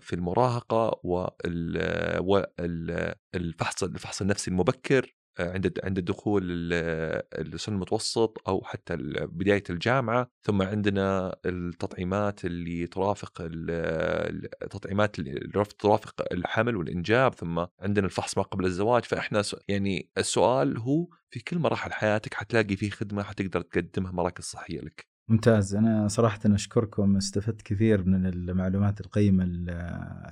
في 0.00 0.12
المراهقة 0.12 1.00
والفحص 2.20 3.82
الفحص 3.82 4.20
النفسي 4.20 4.50
المبكر. 4.50 5.14
عند 5.40 5.78
عند 5.84 5.98
الدخول 5.98 6.42
السن 7.34 7.72
المتوسط 7.72 8.38
أو 8.48 8.64
حتى 8.64 8.96
بداية 9.26 9.62
الجامعة 9.70 10.30
ثم 10.42 10.62
عندنا 10.62 11.36
التطعيمات 11.46 12.44
اللي 12.44 12.86
ترافق 12.86 13.32
التطعيمات 14.62 15.18
اللي 15.18 15.64
ترافق 15.78 16.22
الحمل 16.32 16.76
والإنجاب 16.76 17.34
ثم 17.34 17.64
عندنا 17.80 18.06
الفحص 18.06 18.38
ما 18.38 18.42
قبل 18.44 18.64
الزواج. 18.64 19.04
فإحنا 19.04 19.42
يعني 19.68 20.10
السؤال 20.18 20.78
هو 20.78 21.06
في 21.30 21.40
كل 21.40 21.58
مراحل 21.58 21.92
حياتك 21.92 22.34
حتلاقي 22.34 22.76
في 22.76 22.90
خدمة 22.90 23.22
حتقدر 23.22 23.60
تقدمها 23.60 24.12
مراكز 24.12 24.44
صحية 24.44 24.80
لك. 24.80 25.11
ممتاز. 25.32 25.74
أنا 25.74 26.08
صراحة 26.08 26.40
أشكركم 26.46 27.16
استفدت 27.16 27.62
كثير 27.62 28.04
من 28.04 28.26
المعلومات 28.26 29.00
القيمة 29.00 29.44
اللي 29.44 29.72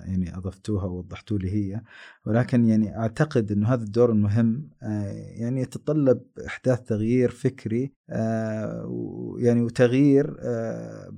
يعني 0.04 0.36
أضفتوها 0.36 0.84
ووضحتوا 0.84 1.38
لي 1.38 1.50
هي. 1.50 1.82
ولكن 2.26 2.64
يعني 2.64 2.98
أعتقد 2.98 3.52
إنه 3.52 3.68
هذا 3.68 3.82
الدور 3.84 4.10
المهم 4.12 4.68
آه، 4.82 5.12
يعني 5.12 5.60
يتطلب 5.60 6.22
إحداث 6.46 6.80
تغيير 6.80 7.30
فكري 7.30 7.92
آه، 8.10 9.36
يعني 9.38 9.60
وتغيير 9.60 10.36
آه، 10.40 11.12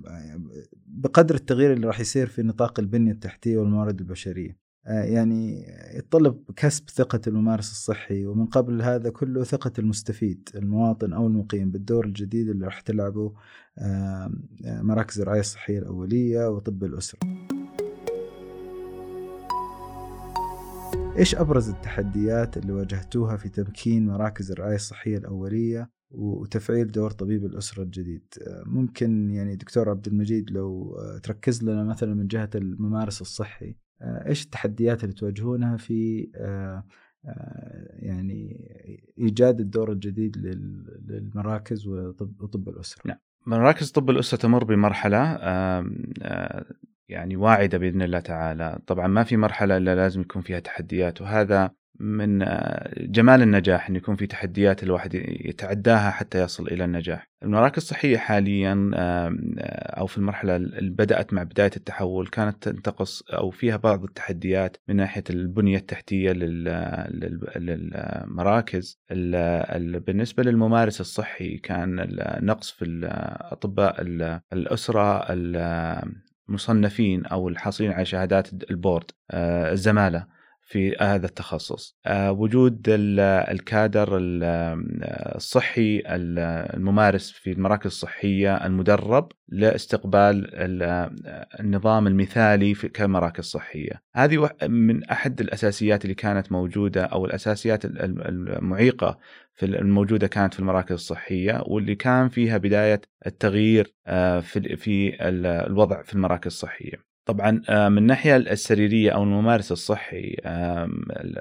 بقدر 0.86 1.34
التغيير 1.34 1.72
اللي 1.72 1.86
راح 1.86 2.00
يصير 2.00 2.26
في 2.26 2.42
نطاق 2.42 2.80
البنية 2.80 3.12
التحتية 3.12 3.58
والموارد 3.58 4.00
البشرية. 4.00 4.61
يعني 4.86 5.66
يتطلب 5.94 6.42
كسب 6.56 6.90
ثقة 6.90 7.20
الممارس 7.26 7.70
الصحي 7.70 8.26
ومن 8.26 8.46
قبل 8.46 8.82
هذا 8.82 9.10
كله 9.10 9.44
ثقة 9.44 9.72
المستفيد 9.78 10.48
المواطن 10.54 11.12
أو 11.12 11.26
المقيم 11.26 11.70
بالدور 11.70 12.04
الجديد 12.04 12.48
اللي 12.48 12.64
راح 12.64 12.80
تلعبه 12.80 13.32
آه، 13.78 14.30
مراكز 14.64 15.20
الرعاية 15.20 15.40
الصحية 15.40 15.78
الأولية 15.78 16.48
وطب 16.48 16.84
الأسرة. 16.84 17.18
إيش 21.18 21.34
أبرز 21.34 21.68
التحديات 21.68 22.56
اللي 22.56 22.72
واجهتوها 22.72 23.36
في 23.36 23.48
تمكين 23.48 24.06
مراكز 24.06 24.50
الرعاية 24.50 24.74
الصحية 24.74 25.18
الأولية 25.18 25.90
وتفعيل 26.10 26.90
دور 26.90 27.10
طبيب 27.10 27.44
الأسرة 27.44 27.82
الجديد؟ 27.82 28.24
آه، 28.46 28.62
ممكن 28.66 29.30
يعني 29.30 29.56
دكتور 29.56 29.90
عبد 29.90 30.06
المجيد 30.06 30.50
لو 30.50 30.96
تركز 31.22 31.64
لنا 31.64 31.84
مثلا 31.84 32.14
من 32.14 32.26
جهة 32.26 32.50
الممارس 32.54 33.20
الصحي. 33.20 33.68
آه، 33.68 33.74
إيش 34.02 34.44
التحديات 34.44 35.04
اللي 35.04 35.14
تواجهونها 35.14 35.76
في 35.76 36.30
آه، 36.34 36.84
آه، 37.24 37.96
يعني 37.98 38.70
إيجاد 39.18 39.60
الدور 39.60 39.92
الجديد 39.92 40.36
للمراكز 41.08 41.86
وطب 41.86 42.68
الأسرة؟ 42.68 43.02
نعم 43.04 43.18
مراكز 43.46 43.90
طب 43.90 44.10
الأسرة 44.10 44.38
تمر 44.38 44.64
بمرحلة 44.64 45.38
يعني 47.08 47.36
واعدة 47.36 47.78
بإذن 47.78 48.02
الله 48.02 48.20
تعالى، 48.20 48.78
طبعا 48.86 49.06
ما 49.06 49.24
في 49.24 49.36
مرحلة 49.36 49.76
إلا 49.76 49.94
لازم 49.94 50.20
يكون 50.20 50.42
فيها 50.42 50.60
تحديات 50.60 51.20
وهذا 51.20 51.70
من 52.00 52.42
آه، 52.42 52.92
جمال 52.96 53.42
النجاح 53.42 53.88
أن 53.88 53.96
يكون 53.96 54.16
في 54.16 54.26
تحديات 54.26 54.82
الواحد 54.82 55.14
يتعداها 55.14 56.10
حتى 56.10 56.42
يصل 56.42 56.66
إلى 56.68 56.84
النجاح. 56.84 57.28
المراكز 57.42 57.82
الصحية 57.82 58.16
حاليا 58.18 58.90
آه، 58.94 59.36
أو 60.00 60.06
في 60.06 60.18
المرحلة 60.18 60.56
اللي 60.56 60.90
بدأت 60.90 61.32
مع 61.32 61.42
بداية 61.42 61.70
التحول 61.76 62.26
كانت 62.26 62.62
تنتقص 62.68 63.22
أو 63.22 63.50
فيها 63.50 63.76
بعض 63.76 64.04
التحديات 64.04 64.76
من 64.88 64.96
ناحية 64.96 65.24
البنية 65.30 65.76
التحتية 65.76 66.32
للمراكز. 67.56 68.98
بالنسبة 70.06 70.42
للممارس 70.42 71.00
الصحي 71.00 71.58
كان 71.58 72.00
النقص 72.00 72.70
في 72.70 73.00
أطباء 73.52 73.96
الأسرة 74.52 75.26
المصنفين 76.48 77.26
أو 77.26 77.48
الحاصلين 77.48 77.92
على 77.92 78.04
شهادات 78.04 78.70
البورد 78.70 79.10
آه، 79.30 79.72
الزمالة. 79.72 80.41
في 80.64 80.96
هذا 81.00 81.26
التخصص. 81.26 81.98
آه، 82.06 82.32
وجود 82.32 82.82
الكادر 82.88 84.08
الصحي 85.36 86.02
الممارس 86.06 87.30
في 87.30 87.52
المراكز 87.52 87.86
الصحية 87.86 88.66
المدرب 88.66 89.32
لاستقبال 89.48 90.50
النظام 91.60 92.06
المثالي 92.06 92.74
في 92.74 92.88
كمراكز 92.88 93.44
صحية. 93.44 94.02
هذه 94.14 94.50
من 94.68 95.04
أحد 95.04 95.40
الأساسيات 95.40 96.04
اللي 96.04 96.14
كانت 96.14 96.52
موجودة 96.52 97.04
أو 97.04 97.24
الأساسيات 97.24 97.84
المعيقة 97.84 99.18
في 99.54 99.66
الموجودة 99.66 100.26
كانت 100.26 100.54
في 100.54 100.60
المراكز 100.60 100.92
الصحية 100.92 101.62
واللي 101.66 101.94
كان 101.94 102.28
فيها 102.28 102.58
بداية 102.58 103.00
التغيير 103.26 103.94
آه، 104.06 104.40
في 104.40 105.16
الوضع 105.20 106.02
في 106.02 106.14
المراكز 106.14 106.46
الصحية. 106.46 107.11
طبعا 107.24 107.62
آه، 107.68 107.88
من 107.88 107.98
الناحيه 107.98 108.36
السريرية 108.36 109.10
أو 109.10 109.22
الممارس 109.22 109.72
الصحي 109.72 110.36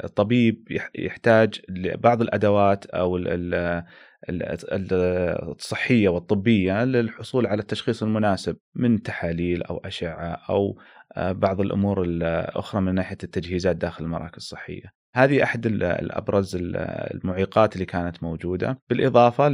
الطبيب 0.03 0.79
يحتاج 0.95 1.61
لبعض 1.69 2.21
الأدوات 2.21 2.85
أو 2.85 3.17
الصحية 4.29 6.09
والطبية 6.09 6.83
للحصول 6.83 7.47
على 7.47 7.61
التشخيص 7.61 8.03
المناسب 8.03 8.57
من 8.75 9.01
تحاليل 9.01 9.63
أو 9.63 9.77
أشعة 9.77 10.41
أو 10.50 10.79
آه، 11.17 11.31
بعض 11.31 11.61
الأمور 11.61 12.03
الأخرى 12.03 12.81
من 12.81 12.95
ناحية 12.95 13.17
التجهيزات 13.23 13.75
داخل 13.75 14.03
المراكز 14.03 14.38
الصحية. 14.38 15.01
هذه 15.15 15.43
أحد 15.43 15.65
الأبرز 15.65 16.57
المعيقات 16.61 17.73
اللي 17.73 17.85
كانت 17.85 18.23
موجودة 18.23 18.79
بالإضافة 18.89 19.50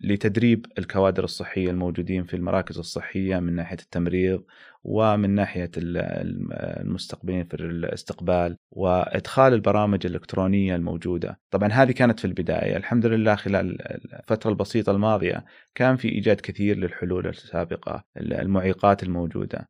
لتدريب 0.00 0.66
الكوادر 0.78 1.24
الصحية 1.24 1.70
الموجودين 1.70 2.24
في 2.24 2.34
المراكز 2.34 2.78
الصحية 2.78 3.38
من 3.38 3.54
ناحية 3.54 3.78
التمريض 3.82 4.44
ومن 4.88 5.30
ناحية 5.30 5.70
المستقبلين 5.76 7.44
في 7.44 7.54
الاستقبال 7.54 8.56
وإدخال 8.70 9.54
البرامج 9.54 10.06
الإلكترونية 10.06 10.76
الموجودة، 10.76 11.40
طبعا 11.50 11.68
هذه 11.68 11.92
كانت 11.92 12.20
في 12.20 12.24
البداية، 12.24 12.76
الحمد 12.76 13.06
لله 13.06 13.34
خلال 13.34 13.82
الفترة 14.18 14.50
البسيطة 14.50 14.92
الماضية 14.92 15.44
كان 15.74 15.96
في 15.96 16.08
إيجاد 16.08 16.40
كثير 16.40 16.76
للحلول 16.76 17.26
السابقة، 17.26 18.04
المعيقات 18.16 19.02
الموجودة، 19.02 19.68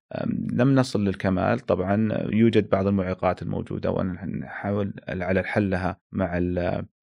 لم 0.52 0.74
نصل 0.74 1.04
للكمال، 1.04 1.58
طبعا 1.58 2.08
يوجد 2.32 2.68
بعض 2.68 2.86
المعيقات 2.86 3.42
الموجودة 3.42 3.90
ونحاول 3.90 4.92
على 5.08 5.40
الحل 5.40 5.70
لها 5.70 6.00
مع 6.12 6.38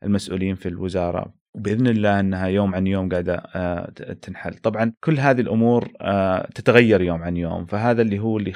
المسؤولين 0.03 0.55
في 0.55 0.69
الوزارة. 0.69 1.42
وباذن 1.53 1.87
الله 1.87 2.19
أنها 2.19 2.47
يوم 2.47 2.75
عن 2.75 2.87
يوم 2.87 3.09
قاعدة 3.09 3.35
آه، 3.55 3.89
تنحل، 4.21 4.53
طبعا 4.53 4.93
كل 5.03 5.19
هذه 5.19 5.41
الأمور 5.41 5.91
آه، 6.01 6.47
تتغير 6.55 7.01
يوم 7.01 7.23
عن 7.23 7.37
يوم، 7.37 7.65
فهذا 7.65 8.01
اللي 8.01 8.19
هو 8.19 8.37
اللي 8.37 8.53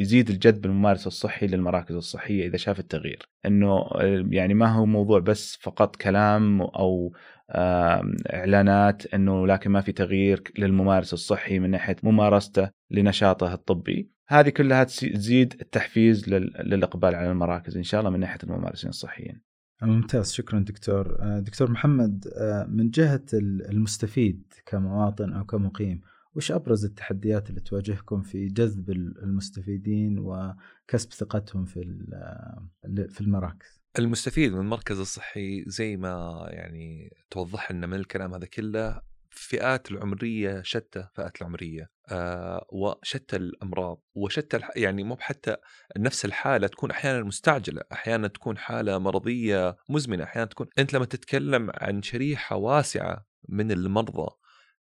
يزيد 0.00 0.30
الجذب 0.30 0.66
الممارس 0.66 1.06
الصحي 1.06 1.46
للمراكز 1.46 1.94
الصحية 1.94 2.46
إذا 2.46 2.56
شاف 2.56 2.78
التغيير، 2.78 3.28
إنه 3.46 3.72
آه، 3.72 4.26
يعني 4.30 4.54
ما 4.54 4.66
هو 4.66 4.86
موضوع 4.86 5.18
بس 5.20 5.58
فقط 5.60 5.96
كلام 5.96 6.60
أو 6.60 7.12
إعلانات 8.34 9.14
إنه 9.14 9.46
لكن 9.46 9.70
ما 9.70 9.80
في 9.80 9.92
تغيير 9.92 10.42
للممارس 10.58 11.12
الصحي 11.12 11.58
من 11.58 11.70
ناحية 11.70 11.96
ممارسته 12.02 12.70
لنشاطه 12.90 13.54
الطبي، 13.54 14.10
هذه 14.28 14.48
كلها 14.48 14.84
تزيد 14.84 15.54
التحفيز 15.60 16.28
للإقبال 16.28 17.14
على 17.14 17.30
المراكز 17.30 17.76
إن 17.76 17.82
شاء 17.82 18.00
الله 18.00 18.10
من 18.10 18.20
ناحية 18.20 18.38
الممارسين 18.44 18.90
الصحيين. 18.90 19.51
ممتاز 19.86 20.32
شكرا 20.32 20.60
دكتور 20.60 21.16
آه، 21.20 21.38
دكتور 21.38 21.70
محمد 21.70 22.28
آه، 22.36 22.64
من 22.64 22.90
جهة 22.90 23.24
المستفيد 23.32 24.52
كمواطن 24.66 25.32
أو 25.32 25.44
كمقيم 25.44 26.00
وش 26.34 26.52
أبرز 26.52 26.84
التحديات 26.84 27.50
اللي 27.50 27.60
تواجهكم 27.60 28.22
في 28.22 28.46
جذب 28.46 28.90
المستفيدين 28.90 30.18
وكسب 30.18 31.12
ثقتهم 31.12 31.64
في 31.64 31.80
في 33.08 33.20
المراكز؟ 33.20 33.82
المستفيد 33.98 34.52
من 34.52 34.60
المركز 34.60 34.98
الصحي 34.98 35.64
زي 35.66 35.96
ما 35.96 36.46
يعني 36.50 37.16
توضح 37.30 37.72
لنا 37.72 37.86
من 37.86 37.94
الكلام 37.94 38.34
هذا 38.34 38.46
كله 38.46 39.00
فئات 39.34 39.90
العمرية 39.90 40.62
شتى 40.62 41.08
فئات 41.14 41.42
العمرية 41.42 41.90
آه 42.10 42.66
وشتى 42.72 43.36
الأمراض 43.36 44.02
وشتى 44.14 44.56
الح... 44.56 44.70
يعني 44.76 45.04
مو 45.04 45.16
حتى 45.20 45.56
نفس 45.96 46.24
الحالة 46.24 46.66
تكون 46.66 46.90
أحيانا 46.90 47.22
مستعجلة 47.22 47.82
أحيانا 47.92 48.28
تكون 48.28 48.58
حالة 48.58 48.98
مرضية 48.98 49.76
مزمنة 49.88 50.24
أحيانا 50.24 50.46
تكون 50.46 50.66
أنت 50.78 50.94
لما 50.94 51.04
تتكلم 51.04 51.70
عن 51.74 52.02
شريحة 52.02 52.56
واسعة 52.56 53.26
من 53.48 53.72
المرضى 53.72 54.30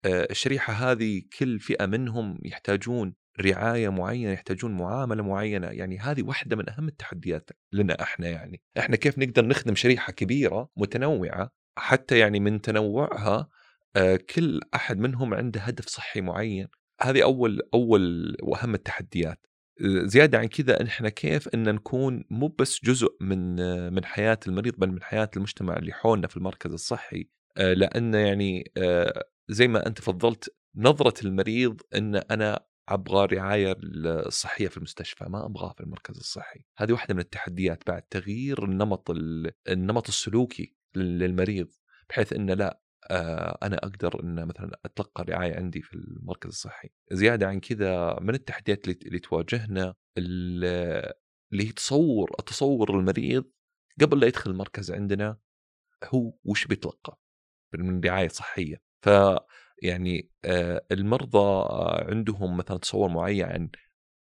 آه، 0.04 0.28
الشريحة 0.30 0.72
هذه 0.72 1.22
كل 1.38 1.60
فئة 1.60 1.86
منهم 1.86 2.38
يحتاجون 2.44 3.14
رعاية 3.40 3.88
معينة 3.88 4.32
يحتاجون 4.32 4.76
معاملة 4.76 5.22
معينة 5.22 5.66
يعني 5.66 5.98
هذه 5.98 6.22
واحدة 6.22 6.56
من 6.56 6.70
أهم 6.70 6.88
التحديات 6.88 7.50
لنا 7.72 8.02
إحنا 8.02 8.28
يعني. 8.28 8.62
إحنا 8.78 8.96
كيف 8.96 9.18
نقدر 9.18 9.46
نخدم 9.46 9.74
شريحة 9.74 10.12
كبيرة 10.12 10.68
متنوعة 10.76 11.50
حتى 11.76 12.18
يعني 12.18 12.40
من 12.40 12.60
تنوعها 12.60 13.48
كل 14.34 14.60
أحد 14.74 14.98
منهم 14.98 15.34
عنده 15.34 15.60
هدف 15.60 15.88
صحي 15.88 16.20
معين. 16.20 16.68
هذه 17.00 17.22
أول 17.22 17.60
أول 17.74 18.36
وأهم 18.42 18.74
التحديات. 18.74 19.46
زيادة 20.04 20.38
عن 20.38 20.46
كذا 20.46 20.82
إحنا 20.82 21.08
كيف 21.08 21.48
إن 21.48 21.74
نكون 21.74 22.24
مو 22.30 22.48
بس 22.48 22.84
جزء 22.84 23.16
من 23.20 23.56
من 23.92 24.04
حياة 24.04 24.38
المريض 24.48 24.74
بل 24.78 24.90
من 24.90 25.02
حياة 25.02 25.30
المجتمع 25.36 25.76
اللي 25.76 25.92
حولنا 25.92 26.26
في 26.26 26.36
المركز 26.36 26.72
الصحي. 26.72 27.28
آه، 27.56 27.72
لأن 27.72 28.14
يعني 28.14 28.72
آه، 28.76 29.24
زي 29.48 29.68
ما 29.68 29.86
أنت 29.86 30.00
فضلت 30.00 30.56
نظرة 30.76 31.26
المريض 31.26 31.80
إن 31.94 32.16
أنا 32.16 32.66
أبغى 32.88 33.26
رعاية 33.36 33.76
الصحية 33.82 34.68
في 34.68 34.76
المستشفى 34.76 35.24
ما 35.28 35.46
ابغاه 35.46 35.72
في 35.72 35.80
المركز 35.80 36.16
الصحي. 36.16 36.60
هذه 36.78 36.92
واحدة 36.92 37.14
من 37.14 37.20
التحديات 37.20 37.82
بعد 37.86 38.02
تغيير 38.02 38.64
النمط 38.64 39.10
النمط 39.68 40.08
السلوكي 40.08 40.74
للمريض 40.96 41.68
بحيث 42.08 42.32
انه 42.32 42.54
لا 42.54 42.70
آه، 42.70 42.83
أنا 43.62 43.76
أقدر 43.76 44.20
إن 44.22 44.46
مثلا 44.46 44.70
أتلقى 44.84 45.24
رعايه 45.24 45.56
عندي 45.56 45.82
في 45.82 45.94
المركز 45.94 46.48
الصحي. 46.48 46.88
زيادة 47.12 47.48
عن 47.48 47.60
كذا 47.60 48.18
من 48.20 48.34
التحديات 48.34 48.88
اللي 48.88 49.18
تواجهنا 49.18 49.94
اللي 50.18 51.14
هي 51.52 51.72
تصور 51.72 52.30
التصور 52.38 52.98
المريض 52.98 53.44
قبل 54.00 54.20
لا 54.20 54.26
يدخل 54.26 54.50
المركز 54.50 54.90
عندنا 54.92 55.38
هو 56.04 56.32
وش 56.44 56.66
بيتلقى 56.66 57.18
من 57.74 58.00
رعاية 58.00 58.28
صحية. 58.28 58.82
ف 59.02 59.08
يعني 59.82 60.30
آه، 60.44 60.86
المرضى 60.92 61.66
عندهم 62.10 62.56
مثلا 62.56 62.78
تصور 62.78 63.08
معين 63.08 63.44
عن 63.44 63.70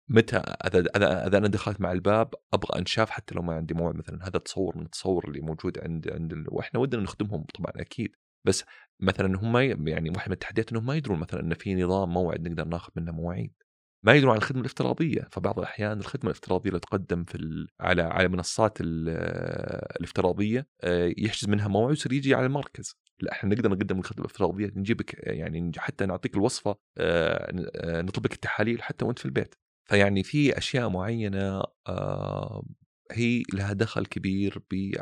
متى 0.09 0.38
إذا 0.38 0.79
إذا 1.27 1.38
أنا 1.38 1.47
دخلت 1.47 1.81
مع 1.81 1.91
الباب 1.91 2.33
أبغى 2.53 2.79
أنشاف 2.79 3.09
حتى 3.09 3.35
لو 3.35 3.41
ما 3.41 3.53
عندي 3.53 3.73
موعد. 3.73 3.95
مثلا 3.95 4.27
هذا 4.27 4.39
تصور 4.39 4.77
من 4.77 4.85
التصور 4.85 5.27
اللي 5.27 5.41
موجود 5.41 5.79
عند 5.79 6.09
عند 6.11 6.45
وإحنا 6.47 6.79
ودنا 6.79 7.01
نخدمهم 7.01 7.43
طبعا 7.43 7.71
أكيد. 7.75 8.15
بس 8.45 8.63
مثلا 9.00 9.39
هم 9.39 9.57
يعني 9.88 10.10
واحد 10.10 10.29
من 10.29 10.33
التحديات 10.33 10.71
إنهم 10.71 10.86
ما 10.86 10.95
يدرون 10.95 11.19
مثلا 11.19 11.39
إن 11.41 11.53
في 11.53 11.75
نظام 11.75 12.10
موعد 12.10 12.48
نقدر 12.48 12.65
ناخذ 12.65 12.91
منه 12.95 13.12
مواعيد. 13.12 13.53
ما 14.03 14.13
يدرون 14.13 14.31
عن 14.31 14.38
الخدمة 14.38 14.62
الافتراضية. 14.62 15.27
فبعض 15.31 15.60
الأحيان 15.60 16.00
الخدمة 16.00 16.31
الافتراضية 16.31 16.69
اللي 16.69 16.79
تقدم 16.79 17.24
في 17.24 17.67
على 17.79 18.01
على 18.01 18.27
منصات 18.27 18.77
الافتراضية 18.81 20.67
آه، 20.81 21.13
يحجز 21.17 21.50
منها 21.50 21.67
موعد 21.67 21.89
ويصير 21.89 22.13
يجي 22.13 22.36
على 22.36 22.45
المركز. 22.45 22.95
لا 23.19 23.31
إحنا 23.31 23.55
نقدر 23.55 23.69
نقدم 23.69 24.00
الخدمه 24.00 24.25
الافتراضيه 24.25 24.71
نجيبك 24.75 25.15
يعني 25.27 25.71
حتى 25.77 26.05
نعطيك 26.05 26.36
الوصفة 26.36 26.75
آه، 26.98 27.69
آه، 27.75 28.01
نطلب 28.01 28.25
لك 28.25 28.33
التحاليل 28.33 28.81
حتى 28.83 29.05
وأنت 29.05 29.19
في 29.19 29.25
البيت. 29.25 29.55
فيعني 29.89 30.24
في 30.24 30.57
أشياء 30.57 30.89
معينة 30.89 31.63
هي 33.12 33.43
لها 33.53 33.74
دخل 33.74 34.05
كبير 34.05 34.62
ب 34.71 34.95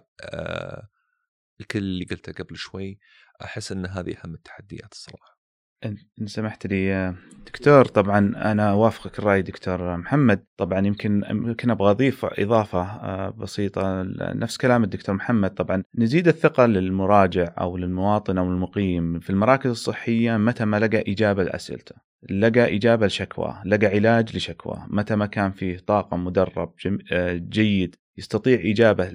الكل 1.61 1.79
اللي 1.79 2.05
قلته 2.05 2.31
قبل 2.33 2.55
شوي. 2.57 2.99
أحس 3.43 3.71
إن 3.71 3.85
هذه 3.85 4.15
أهم 4.23 4.33
التحديات 4.33 4.91
الصراحة. 4.91 5.39
إن 5.85 6.27
سمحت 6.27 6.67
لي 6.67 7.15
دكتور 7.45 7.85
طبعا 7.85 8.33
أنا 8.51 8.71
أوافقك 8.71 9.19
الرأي 9.19 9.41
دكتور 9.41 9.97
محمد. 9.97 10.45
طبعا 10.57 10.87
يمكن 10.87 11.23
يمكن 11.29 11.69
أبغى 11.69 11.91
أضيف 11.91 12.25
إضافة 12.25 12.81
آه، 12.81 13.29
بسيطة 13.29 14.03
نفس 14.19 14.57
كلام 14.57 14.83
الدكتور 14.83 15.15
محمد. 15.15 15.49
طبعا 15.49 15.83
نزيد 15.95 16.27
الثقة 16.27 16.65
للمراجع 16.65 17.53
أو 17.59 17.77
للمواطن 17.77 18.37
أو 18.37 18.45
المقيم 18.45 19.19
في 19.19 19.29
المراكز 19.29 19.69
الصحية 19.69 20.37
متى 20.37 20.65
ما 20.65 20.79
لقى 20.79 21.11
إجابة 21.11 21.43
لأسئلته 21.43 21.95
لقى 22.29 22.75
إجابة 22.75 23.05
لشكواه 23.05 23.61
لقى 23.65 23.87
علاج 23.87 24.35
لشكواه 24.35 24.85
متى 24.89 25.15
ما 25.15 25.25
كان 25.25 25.51
فيه 25.51 25.77
طاقم 25.77 26.25
مدرب 26.25 26.73
آه، 27.11 27.33
جيد 27.33 27.95
يستطيع 28.19 28.61
إجابة 28.63 29.09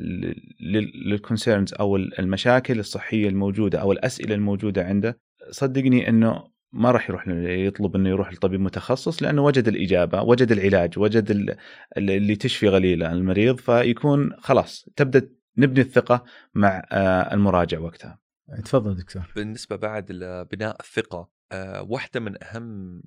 للكونسيرنز 1.06 1.74
أو 1.74 1.96
المشاكل 1.96 2.78
الصحية 2.78 3.28
الموجودة 3.28 3.80
أو 3.80 3.92
الأسئلة 3.92 4.34
الموجودة 4.34 4.84
عنده 4.84 5.18
صدقني 5.50 6.08
إنه 6.08 6.54
ما 6.72 6.90
راح 6.90 7.10
يروح 7.10 7.28
يطلب 7.28 7.96
إنه 7.96 8.08
يروح 8.08 8.32
لطبيب 8.32 8.60
متخصص 8.60 9.22
لأنه 9.22 9.44
وجد 9.44 9.68
الإجابة، 9.68 10.22
وجد 10.22 10.52
العلاج، 10.52 10.98
وجد 10.98 11.56
اللي 11.96 12.36
تشفي 12.36 12.68
غليلة 12.68 13.12
المريض 13.12 13.56
فيكون 13.56 14.32
خلاص 14.38 14.88
تبدأ 14.96 15.28
نبني 15.56 15.80
الثقة 15.80 16.24
مع 16.54 16.82
آه، 16.92 17.34
المراجع 17.34 17.78
وقتها. 17.78 18.18
تفضل 18.64 18.94
دكتور. 18.94 19.32
بالنسبة 19.36 19.76
بعد 19.76 20.12
لبناء 20.12 20.76
الثقة 20.80 21.28
آه، 21.52 21.82
واحدة 21.82 22.20
من 22.20 22.44
أهم 22.44 23.02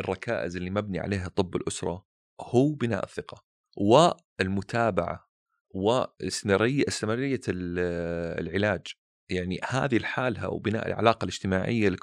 الركائز 0.00 0.56
اللي 0.56 0.70
مبني 0.70 0.98
عليها 0.98 1.28
طب 1.28 1.56
الأسرة 1.56 2.06
هو 2.40 2.72
بناء 2.72 3.04
الثقة. 3.04 3.51
والمتابعة 3.76 5.28
واستمراريه 5.70 6.84
استمراريه 6.88 7.40
العلاج. 7.48 8.86
يعني 9.30 9.60
هذه 9.68 9.98
لحالها 9.98 10.46
وبناء 10.46 10.88
العلاقة 10.88 11.24
الاجتماعية 11.24 11.96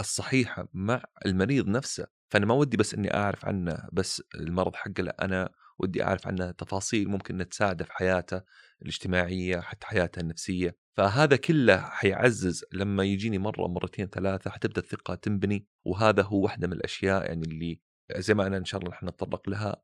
الصحيحة 0.00 0.68
مع 0.72 1.04
المريض 1.26 1.68
نفسه. 1.68 2.06
فأنا 2.30 2.46
ما 2.46 2.54
ودي 2.54 2.76
بس 2.76 2.94
إني 2.94 3.14
أعرف 3.14 3.44
عنه 3.44 3.88
بس 3.92 4.22
المرض 4.34 4.74
حقه 4.74 5.02
لا 5.02 5.24
أنا 5.24 5.50
ودي 5.78 6.02
أعرف 6.02 6.26
عنه 6.26 6.50
تفاصيل 6.50 7.08
ممكن 7.08 7.48
تساعده 7.48 7.84
في 7.84 7.92
حياته 7.92 8.42
الاجتماعية 8.82 9.60
حتى 9.60 9.86
حياته 9.86 10.20
النفسية. 10.20 10.76
فهذا 10.96 11.36
كله 11.36 11.76
حيعزز 11.80 12.64
لما 12.72 13.04
يجيني 13.04 13.38
مرة 13.38 13.68
مرتين 13.68 14.06
ثلاثة 14.06 14.50
حتبدأ 14.50 14.80
الثقة 14.80 15.14
تنبني. 15.14 15.66
وهذا 15.84 16.22
هو 16.22 16.40
واحدة 16.40 16.66
من 16.66 16.72
الأشياء 16.72 17.24
يعني 17.26 17.42
اللي 17.42 17.80
زي 18.16 18.34
ما 18.34 18.46
أنا 18.46 18.56
إن 18.56 18.64
شاء 18.64 18.80
الله 18.80 18.96
نتطرق 19.02 19.48
لها. 19.48 19.82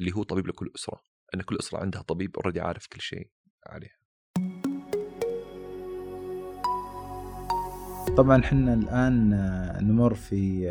اللي 0.00 0.12
هو 0.12 0.22
طبيب 0.22 0.46
لكل 0.46 0.70
أسرة 0.76 1.00
إن 1.34 1.42
كل 1.42 1.56
أسرة 1.60 1.78
عندها 1.78 2.02
طبيب 2.02 2.36
اوريدي 2.36 2.60
عارف 2.60 2.86
كل 2.86 3.00
شيء 3.00 3.30
عليها. 3.66 3.98
طبعا 8.16 8.40
إحنا 8.40 8.74
الآن 8.74 9.30
نمر 9.82 10.14
في 10.14 10.62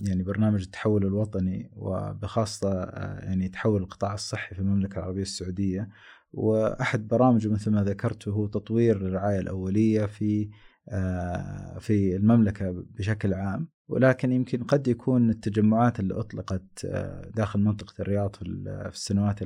يعني 0.00 0.22
برنامج 0.22 0.62
التحول 0.62 1.06
الوطني 1.06 1.70
وبخاصة 1.76 2.84
يعني 3.22 3.48
تحول 3.48 3.82
القطاع 3.82 4.14
الصحي 4.14 4.54
في 4.54 4.60
المملكة 4.60 4.98
العربية 4.98 5.22
السعودية. 5.22 5.88
وأحد 6.32 7.08
برامجه 7.08 7.48
مثل 7.48 7.70
ما 7.70 7.84
ذكرته 7.84 8.30
هو 8.30 8.46
تطوير 8.46 8.96
الرعاية 8.96 9.38
الأولية 9.40 10.06
في 10.06 10.50
في 11.80 12.16
المملكة 12.16 12.84
بشكل 12.98 13.34
عام 13.34 13.68
ولكن 13.90 14.32
يمكن 14.32 14.62
قد 14.62 14.88
يكون 14.88 15.30
التجمعات 15.30 16.00
اللي 16.00 16.14
أطلقت 16.14 16.84
آه، 16.84 17.30
داخل 17.34 17.60
منطقة 17.60 17.94
الرياض 18.00 18.36
في 18.36 18.42
السنوات 18.92 19.38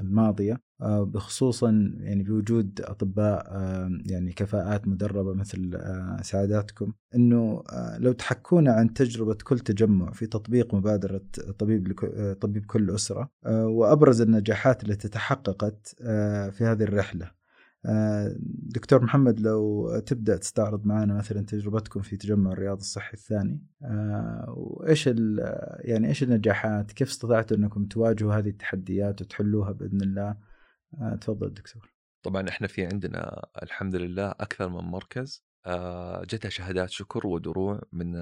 الماضية 0.00 0.60
آه، 0.82 1.04
بخصوصا 1.04 1.94
يعني 2.00 2.22
بوجود 2.22 2.80
أطباء 2.80 3.46
آه، 3.50 3.90
يعني 4.06 4.32
كفاءات 4.32 4.88
مدربة 4.88 5.34
مثل 5.34 5.80
سعاداتكم 6.22 6.92
إنه 7.14 7.62
لو 7.98 8.12
تحكونا 8.12 8.72
عن 8.72 8.94
تجربة 8.94 9.38
كل 9.44 9.58
تجمع 9.58 10.10
في 10.12 10.26
تطبيق 10.26 10.74
مبادرة 10.74 11.22
طبيب 11.58 11.92
طبيب 12.40 12.66
كل 12.66 12.90
أسرة 12.90 13.30
وأبرز 13.46 14.20
النجاحات 14.20 14.84
التي 14.84 15.08
تحققت 15.08 15.94
في 16.52 16.58
هذه 16.60 16.82
الرحلة. 16.82 17.41
دكتور 18.46 19.04
محمد 19.04 19.40
لو 19.40 19.98
تبدأ 19.98 20.36
تستعرض 20.36 20.86
معنا 20.86 21.14
مثلا 21.14 21.46
تجربتكم 21.46 22.00
في 22.02 22.16
تجمع 22.16 22.52
الرياض 22.52 22.78
الصحي 22.78 23.12
الثاني 23.12 23.66
آه، 23.82 24.54
وإيش 24.56 25.06
يعني 25.80 26.08
إيش 26.08 26.22
النجاحات؟ 26.22 26.92
كيف 26.92 27.08
استطعتوا 27.08 27.56
إنكم 27.56 27.86
تواجهوا 27.86 28.34
هذه 28.34 28.48
التحديات 28.48 29.22
وتحلوها 29.22 29.72
بإذن 29.72 30.02
الله؟ 30.02 30.36
آه، 31.00 31.18
تفضل 31.20 31.54
دكتور. 31.54 31.92
طبعا 32.22 32.48
إحنا 32.48 32.66
في 32.66 32.86
عندنا 32.86 33.46
الحمد 33.62 33.96
لله 33.96 34.30
أكثر 34.30 34.68
من 34.68 34.90
مركز. 34.90 35.44
آه، 35.66 36.24
جتها 36.24 36.48
شهادات 36.48 36.90
شكر 36.90 37.26
ودروع 37.26 37.80
من 37.92 38.12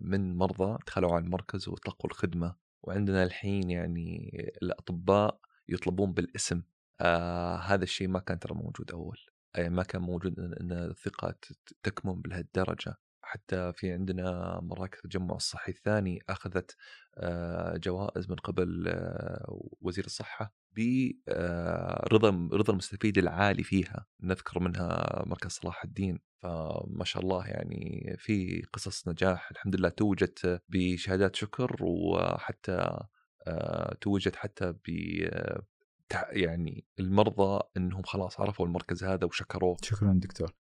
من 0.00 0.36
مرضى 0.36 0.78
دخلوا 0.86 1.12
على 1.12 1.24
المركز 1.24 1.68
وتلقوا 1.68 2.10
الخدمة. 2.10 2.54
وعندنا 2.82 3.24
الحين 3.24 3.70
يعني 3.70 4.30
الأطباء 4.62 5.40
يطلبون 5.68 6.12
بالاسم. 6.12 6.62
آه 7.00 7.56
هذا 7.56 7.84
الشيء 7.84 8.08
ما 8.08 8.18
كان 8.20 8.38
ترى 8.38 8.54
موجود 8.54 8.90
أول. 8.92 9.18
يعني 9.56 9.70
ما 9.70 9.82
كان 9.82 10.02
موجود 10.02 10.38
إن 10.40 10.72
الثقة 10.72 11.34
تكمن 11.82 12.22
بهالدرجة. 12.22 12.94
حتى 13.22 13.72
في 13.72 13.92
عندنا 13.92 14.58
مراكز 14.62 14.98
التجمع 15.04 15.36
الصحي 15.36 15.72
الثاني 15.72 16.18
أخذت 16.28 16.76
آه 17.16 17.76
جوائز 17.76 18.30
من 18.30 18.36
قبل 18.36 18.84
آه 18.88 19.60
وزير 19.80 20.04
الصحة 20.06 20.54
برضا 22.10 22.28
آه، 22.28 22.48
رضا 22.52 22.72
المستفيد 22.72 23.18
العالي 23.18 23.62
فيها. 23.62 24.06
نذكر 24.22 24.60
منها 24.60 25.22
مركز 25.26 25.50
صلاح 25.50 25.84
الدين. 25.84 26.18
فما 26.42 27.04
شاء 27.04 27.22
الله 27.22 27.46
يعني 27.46 28.16
في 28.18 28.62
قصص 28.72 29.08
نجاح. 29.08 29.50
الحمد 29.50 29.76
لله 29.76 29.88
توجت 29.88 30.60
بشهادات 30.68 31.36
شكر 31.36 31.76
وحتى 31.80 32.98
توجت 34.00 34.36
حتى 34.36 34.74
يعني 36.14 36.84
المرضى 37.00 37.62
إنهم 37.76 38.02
خلاص 38.02 38.40
عرفوا 38.40 38.66
المركز 38.66 39.04
هذا 39.04 39.26
وشكروه. 39.26 39.76
شكرا 39.82 40.12
دكتور. 40.22 40.52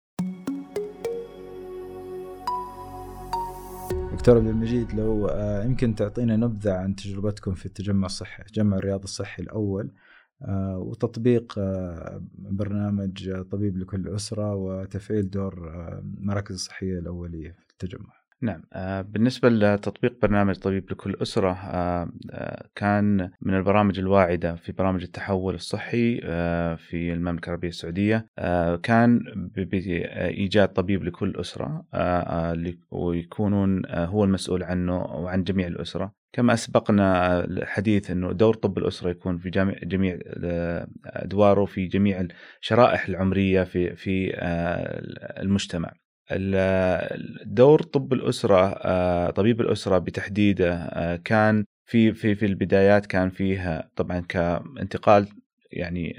دكتور 4.14 4.38
عبد 4.38 4.48
المجيد 4.48 4.94
لو 4.94 5.28
آه، 5.28 5.64
يمكن 5.64 5.96
تعطينا 5.96 6.36
نبذة 6.36 6.74
عن 6.74 6.96
تجربتكم 6.96 7.54
في 7.54 7.66
التجمع 7.66 8.06
الصحي 8.06 8.44
تجمع 8.44 8.78
الرياض 8.78 9.04
الصحي 9.04 9.44
الأول 9.44 9.92
آه، 10.42 10.78
وتطبيق 10.78 11.54
آه، 11.58 12.22
برنامج 12.34 13.42
طبيب 13.52 13.78
لكل 13.78 14.16
أسرة 14.16 14.56
وتفعيل 14.56 15.30
دور 15.30 15.72
المراكز 16.00 16.56
الصحية 16.56 17.00
الأولية 17.00 17.52
في 17.52 17.72
التجمع. 17.72 18.17
نعم. 18.42 18.64
آه، 18.74 19.02
بالنسبة 19.02 19.50
لتطبيق 19.50 20.22
برنامج 20.22 20.56
طبيب 20.56 20.92
لكل 20.92 21.16
أسرة 21.22 21.52
آه، 21.52 22.12
آه، 22.32 22.68
كان 22.76 23.32
من 23.42 23.54
البرامج 23.54 24.00
الواعدة 24.00 24.56
في 24.56 24.72
برامج 24.72 25.04
التحول 25.04 25.56
الصحي 25.56 26.18
في 26.78 27.14
المملكة 27.14 27.46
العربية 27.48 27.68
السعودية. 27.68 28.28
كان 28.84 29.20
بإيجاد 29.56 30.68
طبيب 30.74 31.04
لكل 31.04 31.34
أسرة 31.40 31.86
ويكونون 32.92 33.82
هو 33.90 34.24
المسؤول 34.24 34.64
عنه 34.64 34.98
وعن 34.98 35.44
جميع 35.44 35.68
الأسرة. 35.68 36.14
كما 36.34 36.54
أسبقنا 36.54 37.40
الحديث 37.44 38.12
أنه 38.12 38.32
دور 38.32 38.54
طب 38.54 38.78
الأسرة 38.78 39.10
يكون 39.10 39.38
في 39.38 39.50
جميع 39.50 39.76
جميع 39.84 40.20
أدواره 41.06 41.66
في 41.66 41.86
جميع 41.88 42.28
الشرائح 42.62 43.08
العمرية 43.08 43.64
في 43.64 43.96
في 43.96 44.32
المجتمع. 45.42 45.90
ال- 45.90 46.07
دور 47.46 47.82
طب 47.82 48.14
الأسرة 48.14 48.58
آه، 48.68 49.30
طبيب 49.30 49.62
الأسرة 49.62 49.98
بتحديده 49.98 50.74
آه، 50.74 51.16
كان 51.16 51.66
في 51.86 52.14
في 52.14 52.36
في 52.36 52.46
البدايات 52.46 53.06
كان 53.06 53.30
فيه 53.30 53.90
طبعا 53.96 54.20
كانتقال 54.20 55.28
يعني 55.72 56.16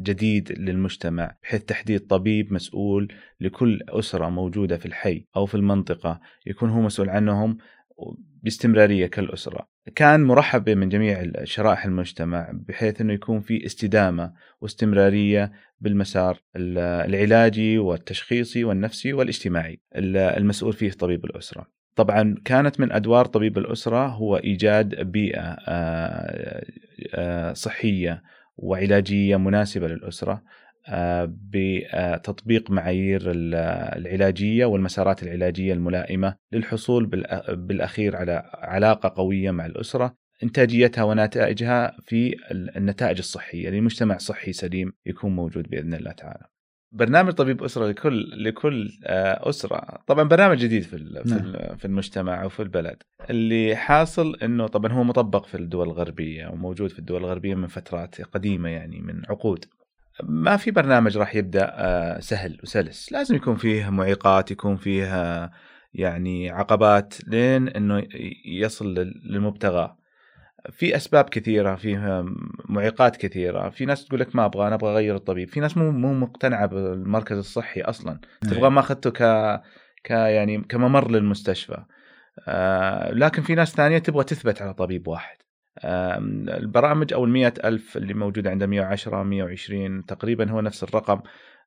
جديد 0.00 0.52
للمجتمع 0.52 1.36
بحيث 1.42 1.64
تحديد 1.64 2.06
طبيب 2.06 2.52
مسؤول 2.52 3.12
لكل 3.40 3.80
أسرة 3.88 4.28
موجودة 4.28 4.76
في 4.78 4.86
الحي 4.86 5.24
أو 5.36 5.46
في 5.46 5.54
المنطقة 5.54 6.20
يكون 6.46 6.70
هو 6.70 6.80
مسؤول 6.80 7.10
عنهم 7.10 7.58
باستمرارية 8.42 9.06
كالأسرة. 9.06 9.68
كان 9.94 10.24
مرحب 10.24 10.68
من 10.70 10.88
جميع 10.88 11.24
شرائح 11.44 11.84
المجتمع 11.84 12.50
بحيث 12.52 13.00
أنه 13.00 13.12
يكون 13.12 13.40
في 13.40 13.66
استدامة 13.66 14.32
واستمرارية 14.60 15.52
بالمسار 15.80 16.38
ال- 16.56 16.78
العلاجي 16.78 17.78
والتشخيصي 17.78 18.64
والنفسي 18.64 19.12
والاجتماعي. 19.12 19.80
ال- 19.96 20.16
المسؤول 20.16 20.72
فيه 20.72 20.90
طبيب 20.90 21.24
الأسرة. 21.24 21.66
طبعا 21.96 22.34
كانت 22.44 22.80
من 22.80 22.92
أدوار 22.92 23.24
طبيب 23.24 23.58
الأسرة 23.58 24.06
هو 24.06 24.36
إيجاد 24.36 25.02
بيئة 25.12 25.56
آه، 25.68 26.64
آه، 27.14 27.52
صحية 27.52 28.22
وعلاجية 28.56 29.36
مناسبة 29.36 29.88
للأسرة. 29.88 30.32
آه، 30.32 30.42
بتطبيق 31.26 32.70
معايير 32.70 33.30
ال- 33.30 33.54
العلاجية 34.00 34.64
والمسارات 34.64 35.22
العلاجية 35.22 35.72
الملائمة 35.72 36.34
للحصول 36.52 37.06
بالأخير 37.48 38.16
على 38.16 38.50
علاقة 38.54 39.12
قوية 39.16 39.50
مع 39.50 39.66
الأسرة 39.66 40.14
إنتاجيتها 40.42 41.04
ونتائجها 41.04 41.96
في 42.06 42.36
ال- 42.50 42.76
النتائج 42.76 43.18
الصحية 43.18 43.70
لمجتمع 43.70 44.16
صحي 44.16 44.52
سليم 44.52 44.92
يكون 45.06 45.36
موجود 45.36 45.68
بإذن 45.68 45.94
الله 45.94 46.12
تعالى. 46.12 46.44
برنامج 46.92 47.32
طبيب 47.32 47.62
أسرة 47.62 47.86
لكل 47.88 48.44
لكل 48.44 48.88
آه، 49.04 49.48
أسرة. 49.48 50.02
طبعا 50.06 50.24
برنامج 50.24 50.58
جديد 50.58 50.82
في 50.82 51.22
نعم. 51.26 51.76
في 51.76 51.84
المجتمع 51.84 52.44
وفي 52.44 52.60
البلد. 52.62 53.02
اللي 53.30 53.76
حاصل 53.76 54.36
إنه 54.42 54.66
طبعا 54.66 54.92
هو 54.92 55.04
مطبق 55.04 55.46
في 55.46 55.54
الدول 55.54 55.86
الغربية 55.86 56.46
وموجود 56.46 56.90
في 56.90 56.98
الدول 56.98 57.20
الغربية 57.20 57.54
من 57.54 57.66
فترات 57.66 58.22
قديمة 58.22 58.68
يعني 58.68 59.00
من 59.00 59.22
عقود. 59.28 59.64
ما 60.22 60.56
في 60.56 60.70
برنامج 60.70 61.18
راح 61.18 61.34
يبدأ 61.34 61.70
آه، 61.74 62.20
سهل 62.20 62.58
وسلس. 62.62 63.12
لازم 63.12 63.34
يكون 63.34 63.56
فيه 63.56 63.90
معيقات 63.90 64.50
يكون 64.50 64.76
فيه 64.76 65.04
آه، 65.14 65.50
يعني 65.94 66.50
عقبات 66.50 67.14
لين 67.28 67.68
إنه 67.68 68.06
يصل 68.46 68.94
لل- 68.94 69.20
للمبتغى. 69.24 69.96
في 70.70 70.96
أسباب 70.96 71.24
كثيرة 71.24 71.74
فيها 71.74 72.24
معيقات 72.68 73.16
كثيرة. 73.16 73.70
في 73.70 73.84
ناس 73.84 74.04
تقول 74.04 74.20
لك 74.20 74.36
ما 74.36 74.44
أبغى 74.44 74.66
أنا 74.66 74.74
أبغى 74.74 74.90
أغير 74.92 75.16
الطبيب. 75.16 75.48
في 75.48 75.60
ناس 75.60 75.76
مو 75.76 75.90
مو 75.90 76.14
مقتنعة 76.14 76.66
بالمركز 76.66 77.36
الصحي 77.38 77.80
أصلا. 77.80 78.18
تبغى 78.40 78.70
ما 78.70 78.80
اخذته 78.80 79.10
ك 79.10 79.22
ك 80.04 80.10
يعني 80.10 80.58
كممر 80.68 81.10
للمستشفى. 81.10 81.84
آه 82.48 83.12
لكن 83.12 83.42
في 83.42 83.54
ناس 83.54 83.72
ثانية 83.74 83.98
تبغى 83.98 84.24
تثبت 84.24 84.62
على 84.62 84.74
طبيب 84.74 85.08
واحد. 85.08 85.36
البرامج 85.84 87.12
أو 87.12 87.24
المية 87.24 87.54
ألف 87.64 87.96
اللي 87.96 88.14
موجودة 88.14 88.50
عند 88.50 88.64
110 88.64 89.22
120 89.22 90.04
تقريبا 90.06 90.50
هو 90.50 90.60
نفس 90.60 90.82
الرقم. 90.82 91.20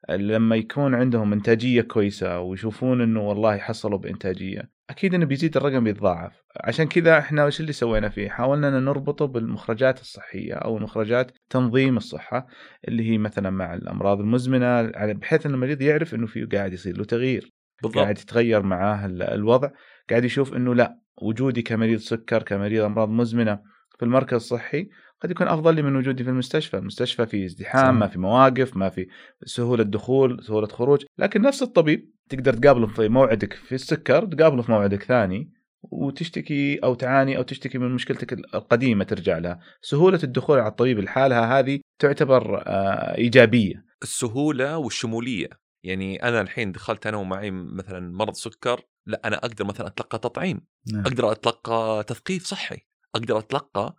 لما 0.09 0.55
يكون 0.55 0.95
عندهم 0.95 1.33
إنتاجية 1.33 1.81
كويسة 1.81 2.39
ويشوفون 2.39 3.01
إنه 3.01 3.21
والله 3.21 3.57
حصلوا 3.57 3.97
بإنتاجية 3.99 4.69
أكيد 4.89 5.13
إنه 5.13 5.25
بيزيد 5.25 5.57
الرقم 5.57 5.83
بيتضاعف 5.83 6.43
عشان 6.63 6.87
كذا 6.87 7.19
إحنا 7.19 7.45
وش 7.45 7.59
اللي 7.59 7.71
سوينا 7.71 8.09
فيه؟ 8.09 8.29
حاولنا 8.29 8.67
ان 8.67 8.85
نربطه 8.85 9.25
بالمخرجات 9.25 10.01
الصحية 10.01 10.53
أو 10.53 10.79
مخرجات 10.79 11.31
تنظيم 11.49 11.97
الصحة 11.97 12.47
اللي 12.87 13.11
هي 13.11 13.17
مثلا 13.17 13.49
مع 13.49 13.73
الأمراض 13.73 14.19
المزمنة 14.19 14.91
على- 14.91 15.17
بحيث 15.17 15.45
إن 15.45 15.53
المريض 15.53 15.81
يعرف 15.81 16.15
إنه 16.15 16.27
في 16.27 16.45
قاعد 16.45 16.73
يصير 16.73 16.97
له 16.97 17.03
تغيير. 17.03 17.49
قاعد 17.83 18.07
بالضبط 18.07 18.21
يتغير 18.21 18.63
معاه 18.63 19.05
ال- 19.05 19.23
الوضع 19.23 19.69
قاعد 20.09 20.23
يشوف 20.25 20.53
إنه 20.53 20.75
لا 20.75 20.97
وجودي 21.21 21.61
كمريض 21.61 21.99
سكر 21.99 22.43
كمريض 22.43 22.83
أمراض 22.83 23.09
مزمنة 23.09 23.59
في 24.03 24.07
المركز 24.07 24.33
الصحي 24.33 24.89
قد 25.21 25.31
يكون 25.31 25.47
أفضل 25.47 25.75
لي 25.75 25.81
من 25.81 25.95
وجودي 25.95 26.23
في 26.23 26.29
المستشفى، 26.29 26.77
المستشفى 26.77 27.25
في 27.25 27.45
ازدحام،. 27.45 27.99
ما 27.99 28.07
في 28.07 28.19
مواقف، 28.19 28.77
ما 28.77 28.89
في 28.89 29.07
سهولة 29.45 29.83
دخول، 29.83 30.43
سهولة 30.43 30.67
خروج، 30.67 31.05
لكن 31.17 31.41
نفس 31.41 31.63
الطبيب 31.63 32.11
تقدر 32.29 32.53
تقابله 32.53 32.87
في 32.87 33.09
موعدك 33.09 33.53
في 33.53 33.75
السكر، 33.75 34.25
تقابله 34.25 34.61
في 34.61 34.71
موعدك 34.71 35.03
ثاني 35.03 35.51
وتشتكي 35.81 36.77
أو 36.77 36.93
تعاني 36.93 37.37
أو 37.37 37.41
تشتكي 37.41 37.77
من 37.77 37.91
مشكلتك 37.91 38.33
القديمة 38.33 39.03
ترجع 39.03 39.37
لها، 39.37 39.59
سهولة 39.81 40.19
الدخول 40.23 40.59
على 40.59 40.69
الطبيب 40.69 40.99
لحالها 40.99 41.59
هذه 41.59 41.79
تعتبر 41.99 42.63
آه، 42.67 43.17
إيجابية. 43.17 43.85
السهولة 44.03 44.77
والشمولية 44.77 45.49
يعني 45.83 46.23
أنا 46.23 46.41
الحين 46.41 46.71
دخلت 46.71 47.07
أنا 47.07 47.17
ومعي 47.17 47.51
مثلا 47.51 48.11
مرض 48.11 48.33
سكر 48.33 48.81
لا 49.05 49.21
أنا 49.25 49.37
أقدر 49.37 49.65
مثلا 49.65 49.87
أتلقى 49.87 50.19
تطعيم 50.19 50.61
نعم. 50.93 51.01
أقدر 51.01 51.31
أتلقى 51.31 52.03
تثقيف 52.07 52.45
صحي 52.45 52.77
أقدر 53.15 53.39
أتلقى 53.39 53.95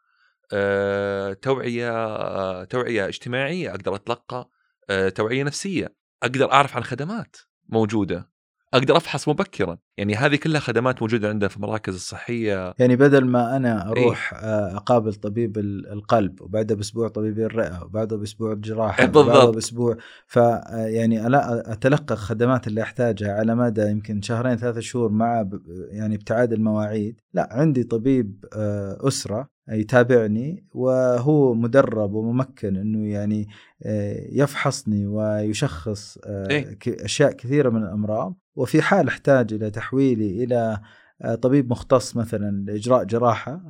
آه، 0.53 1.33
توعية 1.33 1.91
آه، 1.91 2.65
توعية 2.65 3.09
اجتماعية 3.09 3.71
أقدر 3.71 3.95
أتلقى 3.95 4.51
آه، 4.91 5.09
توعية 5.09 5.43
نفسية 5.43 5.95
أقدر 6.23 6.53
أعرف 6.53 6.77
عن 6.77 6.85
خدمات 6.85 7.37
موجودة. 7.69 8.34
أقدر 8.75 8.97
أفحص 8.97 9.29
مبكرا. 9.29 9.79
يعني 9.99 10.15
هذه 10.15 10.37
كلها 10.37 10.61
خدمات 10.61 11.03
موجودة 11.03 11.29
عندنا 11.29 11.49
في 11.49 11.57
المراكز 11.57 11.95
الصحية. 11.95 12.75
يعني 12.79 12.97
بدل 12.97 13.25
ما 13.25 13.57
أنا 13.57 13.89
أروح 13.91 14.35
آه، 14.35 14.77
أقابل 14.77 15.15
طبيب 15.15 15.59
ال- 15.59 15.93
القلب 15.93 16.41
وبعدها 16.43 16.77
بأسبوع 16.77 17.09
طبيب 17.09 17.39
الرئة 17.39 17.83
وبعدها 17.85 18.19
بأسبوع 18.19 18.53
الجراحة 18.53 19.05
بالضبط. 19.05 19.25
وبعدها 19.27 19.51
بأسبوع. 19.51 19.97
ف 20.27 20.39
آه، 20.39 20.87
يعني 20.87 21.29
لا 21.29 21.73
أتلقى 21.73 22.15
الخدمات 22.15 22.67
اللي 22.67 22.83
أحتاجها 22.83 23.33
على 23.33 23.55
مدى 23.55 23.83
يمكن 23.91 24.23
شهرين 24.23 24.57
ثلاثة 24.57 24.81
شهور 24.81 25.13
مع 25.13 25.49
يعني 25.91 26.15
ابتعاد 26.15 26.53
المواعيد. 26.53 27.21
لا 27.35 27.49
عندي 27.53 27.83
طبيب 27.83 28.45
آه، 28.57 28.99
أسرة 29.09 29.54
يتابعني 29.69 30.65
وهو 30.75 31.55
مدرب 31.55 32.15
وممكن 32.15 32.77
إنه 32.77 33.09
يعني 33.09 33.49
آه، 33.83 34.27
يفحصني 34.33 35.07
ويشخص 35.07 36.19
آه، 36.25 36.51
إيه. 36.51 36.79
أشياء 36.89 37.33
كثيرة 37.33 37.71
من 37.71 37.83
الأمراض 37.83 38.35
وفي 38.57 38.83
حال 38.83 39.09
أحتاج 39.09 39.53
إلى 39.53 39.71
تحويلي 39.71 40.45
إلى 40.45 40.81
آه، 41.23 41.35
طبيب 41.35 41.71
مختص 41.71 42.17
مثلا 42.17 42.65
لإجراء 42.67 43.05
جراحة 43.05 43.61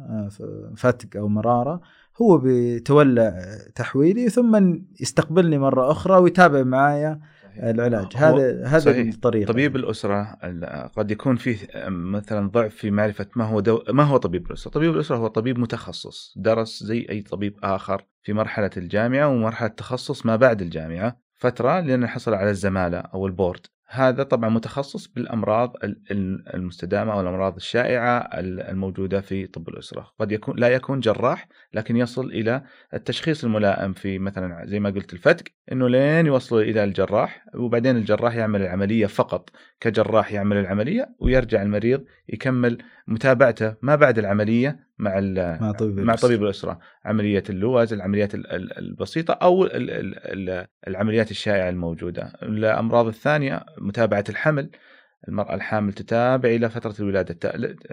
فتق 0.77 1.17
أو 1.17 1.29
مرارة 1.29 1.81
هو 2.23 2.39
بيتولى 2.39 3.59
تحويلي 3.75 4.29
ثم 4.29 4.79
يستقبلني 5.01 5.59
مرة 5.59 5.91
أخرى 5.91 6.17
ويتابع 6.17 6.63
معايا 6.63 7.21
العلاج 7.57 8.05
هو- 8.17 8.37
هذا 8.39 8.67
هذا. 8.67 9.01
الطريقة 9.01 9.53
طبيب 9.53 9.77
الأسرة 9.77 10.37
ال- 10.45 10.89
قد 10.97 11.11
يكون 11.11 11.37
فيه 11.37 11.57
مثلا 11.89 12.49
ضعف 12.51 12.75
في 12.75 12.91
معرفة 12.91 13.27
ما 13.37 13.45
هو 13.45 13.61
دو 13.61 13.83
ما 13.89 14.03
هو 14.03 14.17
طبيب 14.17 14.47
الأسرة، 14.47 14.71
طبيب 14.71 14.95
الأسرة 14.95 15.17
هو 15.17 15.27
طبيب 15.27 15.59
متخصص، 15.59 16.35
درس 16.37 16.83
زي 16.83 17.07
أي 17.11 17.21
طبيب 17.23 17.57
آخر 17.63 18.03
في 18.23 18.33
مرحلة 18.33 18.71
الجامعة 18.77 19.29
ومرحلة 19.29 19.69
تخصص 19.69 20.27
ما 20.27 20.37
بعد 20.37 20.63
الجامعة، 20.63 21.19
فترة 21.35 21.81
لأنه 21.81 22.07
حصل 22.07 22.35
على 22.35 22.51
الزمالة 22.51 22.99
أو 22.99 23.27
ال 23.27 23.33
board. 23.33 23.67
هذا 23.95 24.23
طبعا 24.23 24.51
متخصص 24.51 25.07
بالأمراض 25.07 25.77
ال- 25.85 26.01
ال- 26.11 26.55
المستدامة 26.55 27.13
أو 27.13 27.21
الامراض 27.21 27.57
الشائعة 27.57 28.19
ال- 28.19 28.61
الموجودة 28.61 29.21
في 29.21 29.47
طب 29.47 29.69
الأسرة، 29.69 30.11
قد 30.19 30.33
يكون 30.33 30.59
لا 30.59 30.69
يكون 30.69 31.01
جراح 31.01 31.49
لكن 31.75 31.97
يصل 31.97 32.27
إلى 32.27 32.63
التشخيص 32.95 33.45
الملائم 33.45 33.93
في 33.93 34.19
مثلا 34.19 34.67
زي 34.67 34.81
ما 34.81 34.91
قلت 34.91 35.13
الفتق 35.13 35.45
إنه 35.73 35.89
لين 35.89 36.27
يوصلوا 36.27 36.63
إلى 36.63 36.85
الجراح 36.85 37.45
وبعدين 37.55 37.97
الجراح 37.97 38.35
يعمل 38.35 38.63
العملية 38.63 39.07
فقط. 39.07 39.51
كجراح 39.81 40.33
يعمل 40.33 40.57
العملية 40.57 41.15
ويرجع 41.19 41.63
المريض 41.63 42.05
يكمل 42.29 42.79
متابعته 43.07 43.75
ما 43.83 43.95
بعد 43.97 44.19
العملية 44.19 44.84
مع 44.99 45.19
ال- 45.19 45.59
مع 45.61 45.73
طبيب 45.73 45.97
مع 45.99 46.03
الأسرة. 46.13 46.29
طبيب 46.29 46.43
الأسرة. 46.43 46.79
عمليه 47.05 47.43
اللوز 47.51 47.93
العمليات 47.93 48.35
ال- 48.35 48.53
ال- 48.53 48.79
البسيطة 48.79 49.33
أو 49.33 49.65
ال- 49.65 49.91
ال- 49.91 50.51
ال- 50.51 50.67
العمليات 50.89 51.31
الشائعة 51.31 51.69
الموجودة. 51.69 52.33
الأمراض 52.43 53.07
الثانية 53.07 53.65
متابعة 53.79 54.25
الحمل. 54.29 54.71
المرأة 55.29 55.55
الحامل 55.55 55.93
تتابع 55.93 56.49
إلى 56.49 56.71
فترة 56.71 56.95
الولادة. 57.01 57.35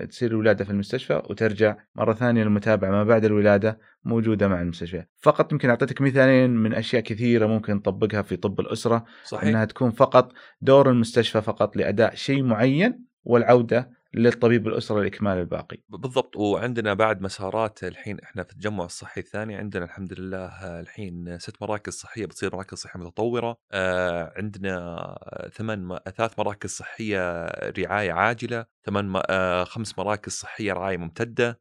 تصير 0.05 0.31
الولادة 0.31 0.65
في 0.65 0.71
المستشفى 0.71 1.21
وترجع 1.29 1.75
مرة 1.95 2.13
ثانية 2.13 2.43
للمتابعة. 2.43 2.91
ما 2.91 3.03
بعد 3.03 3.25
الولادة 3.25 3.79
موجودة 4.03 4.47
مع 4.47 4.61
المستشفى. 4.61 5.03
فقط 5.21 5.51
يمكن 5.51 5.69
أعطيتك 5.69 6.01
مثالين 6.01 6.49
من 6.49 6.73
أشياء 6.73 7.01
كثيرة 7.03 7.45
ممكن 7.45 7.75
نطبقها 7.75 8.21
في 8.21 8.35
طب 8.35 8.59
الأسرة. 8.59 9.05
صحيح. 9.25 9.43
إنها 9.49 9.65
تكون 9.65 9.91
فقط 9.91 10.31
دور 10.61 10.89
المستشفى 10.89 11.41
فقط 11.41 11.75
لأداء 11.77 12.15
شيء 12.15 12.43
معين 12.43 13.05
والعودة 13.23 13.89
للطبيب 14.13 14.67
الأسرة 14.67 15.01
لإكمال 15.01 15.37
الباقي. 15.37 15.77
بالضبط. 15.89 16.37
وعندنا 16.37 16.93
بعد 16.93 17.21
مسارات 17.21 17.83
الحين 17.83 18.19
إحنا 18.19 18.43
في 18.43 18.51
التجمع 18.51 18.85
الصحي 18.85 19.21
الثاني 19.21 19.55
عندنا 19.55 19.85
الحمد 19.85 20.19
لله 20.19 20.79
الحين 20.79 21.39
ست 21.39 21.61
مراكز 21.61 21.93
صحية 21.93 22.25
بتصير 22.25 22.55
مراكز 22.55 22.77
صحية 22.77 22.99
متطورة. 22.99 23.57
آه، 23.71 24.33
عندنا 24.37 25.49
ثمان 25.53 25.99
ثلاث 26.17 26.39
مراكز 26.39 26.69
صحية 26.69 27.45
رعاية 27.77 28.11
عاجلة 28.11 28.65
ثمان 28.85 29.21
آه، 29.29 29.63
خمس 29.63 29.99
مراكز 29.99 30.31
صحية 30.31 30.73
رعاية 30.73 30.97
ممتدة. 30.97 31.59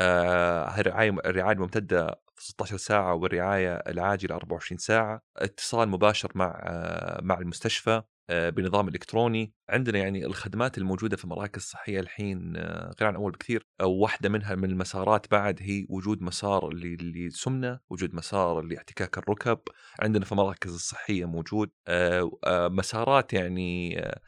آه، 0.00 0.80
الرعايه 0.80 1.10
الرعاية 1.26 1.54
الممتدة 1.56 2.20
16 2.38 2.76
ساعة 2.76 3.14
والرعاية 3.14 3.74
العاجلة 3.74 4.34
24 4.36 4.78
ساعة. 4.78 5.22
اتصال 5.36 5.88
مباشر 5.88 6.32
مع 6.34 6.60
آه، 6.64 7.20
مع 7.22 7.38
المستشفى. 7.38 8.02
بنظام 8.30 8.88
إلكتروني. 8.88 9.54
عندنا 9.68 9.98
يعني 9.98 10.26
الخدمات 10.26 10.78
الموجودة 10.78 11.16
في 11.16 11.24
المراكز 11.24 11.62
الصحية 11.62 12.00
الحين 12.00 12.56
آه، 12.56 12.94
غير 13.00 13.08
عن 13.08 13.14
أول 13.14 13.32
بكثير. 13.32 13.66
واحدة 13.82 14.28
منها 14.28 14.54
من 14.54 14.70
المسارات 14.70 15.30
بعد 15.30 15.58
هي 15.62 15.86
وجود 15.88 16.22
مسار 16.22 16.72
للسمنة 16.74 17.80
وجود 17.90 18.14
مسار 18.14 18.60
لاحتكاك 18.60 19.18
الركب. 19.18 19.58
عندنا 20.00 20.24
في 20.24 20.32
المراكز 20.32 20.74
الصحية 20.74 21.24
موجود. 21.24 21.70
آه، 21.88 22.30
آه، 22.44 22.68
مسارات 22.68 23.32
يعني 23.32 24.00
آه، 24.00 24.20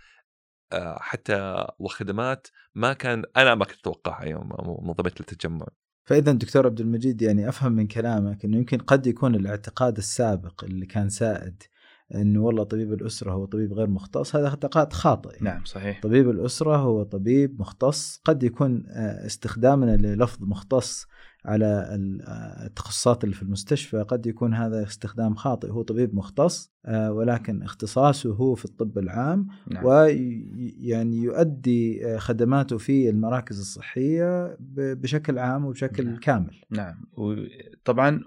آه، 0.72 0.98
حتى 1.00 1.66
وخدمات 1.78 2.46
ما 2.74 2.92
كان 2.92 3.24
أنا 3.36 3.54
ما 3.54 3.64
كنت 3.64 3.78
أتوقعها 3.78 4.24
يوم 4.24 4.48
منظمه 4.82 5.12
التجمع 5.20 5.66
فاذا 6.04 6.32
دكتور 6.32 6.66
عبد 6.66 6.80
المجيد 6.80 7.22
يعني 7.22 7.48
أفهم 7.48 7.72
من 7.72 7.86
كلامك 7.86 8.44
إنه 8.44 8.56
يمكن 8.56 8.78
قد 8.78 9.06
يكون 9.06 9.34
الاعتقاد 9.34 9.96
السابق 9.96 10.64
اللي 10.64 10.86
كان 10.86 11.08
سائد 11.08 11.62
إنه 12.14 12.42
والله 12.42 12.64
طبيب 12.64 12.92
الأسرة 12.92 13.32
هو 13.32 13.44
طبيب 13.44 13.72
غير 13.72 13.86
مختص 13.86 14.36
هذا 14.36 14.48
اعتقاد 14.48 14.92
خاطئ 14.92 15.32
يعني. 15.32 15.44
نعم 15.44 15.64
صحيح. 15.64 16.00
طبيب 16.02 16.30
الأسرة 16.30 16.76
هو 16.76 17.02
طبيب 17.02 17.60
مختص 17.60 18.20
قد 18.24 18.42
يكون 18.42 18.84
آه، 18.88 19.26
استخدامنا 19.26 19.96
للفظ 19.96 20.44
مختص 20.44 21.06
على 21.44 21.66
آه، 21.66 22.66
التخصصات 22.66 23.24
اللي 23.24 23.34
في 23.34 23.42
المستشفى 23.42 24.02
قد 24.02 24.26
يكون 24.26 24.54
هذا 24.54 24.82
استخدام 24.82 25.34
خاطئ 25.34 25.70
هو 25.70 25.82
طبيب 25.82 26.14
مختص 26.14 26.72
آه، 26.86 27.12
ولكن 27.12 27.62
اختصاصه 27.62 28.34
هو 28.34 28.54
في 28.54 28.64
الطب 28.64 28.98
العام 28.98 29.46
نعم. 29.70 29.84
ويعني 29.84 31.16
يؤدي 31.16 32.18
خدماته 32.18 32.78
في 32.78 33.10
المراكز 33.10 33.60
الصحية 33.60 34.56
بشكل 34.76 35.38
عام 35.38 35.64
وبشكل 35.64 36.04
نعم. 36.04 36.16
كامل 36.16 36.60
نعم 36.70 37.06
وطبعا. 37.12 38.20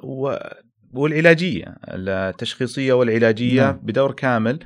والعلاجية 0.94 1.76
التشخيصية 1.88 2.94
والعلاجية 2.94 3.62
نعم. 3.62 3.80
بدور 3.84 4.12
كامل 4.12 4.60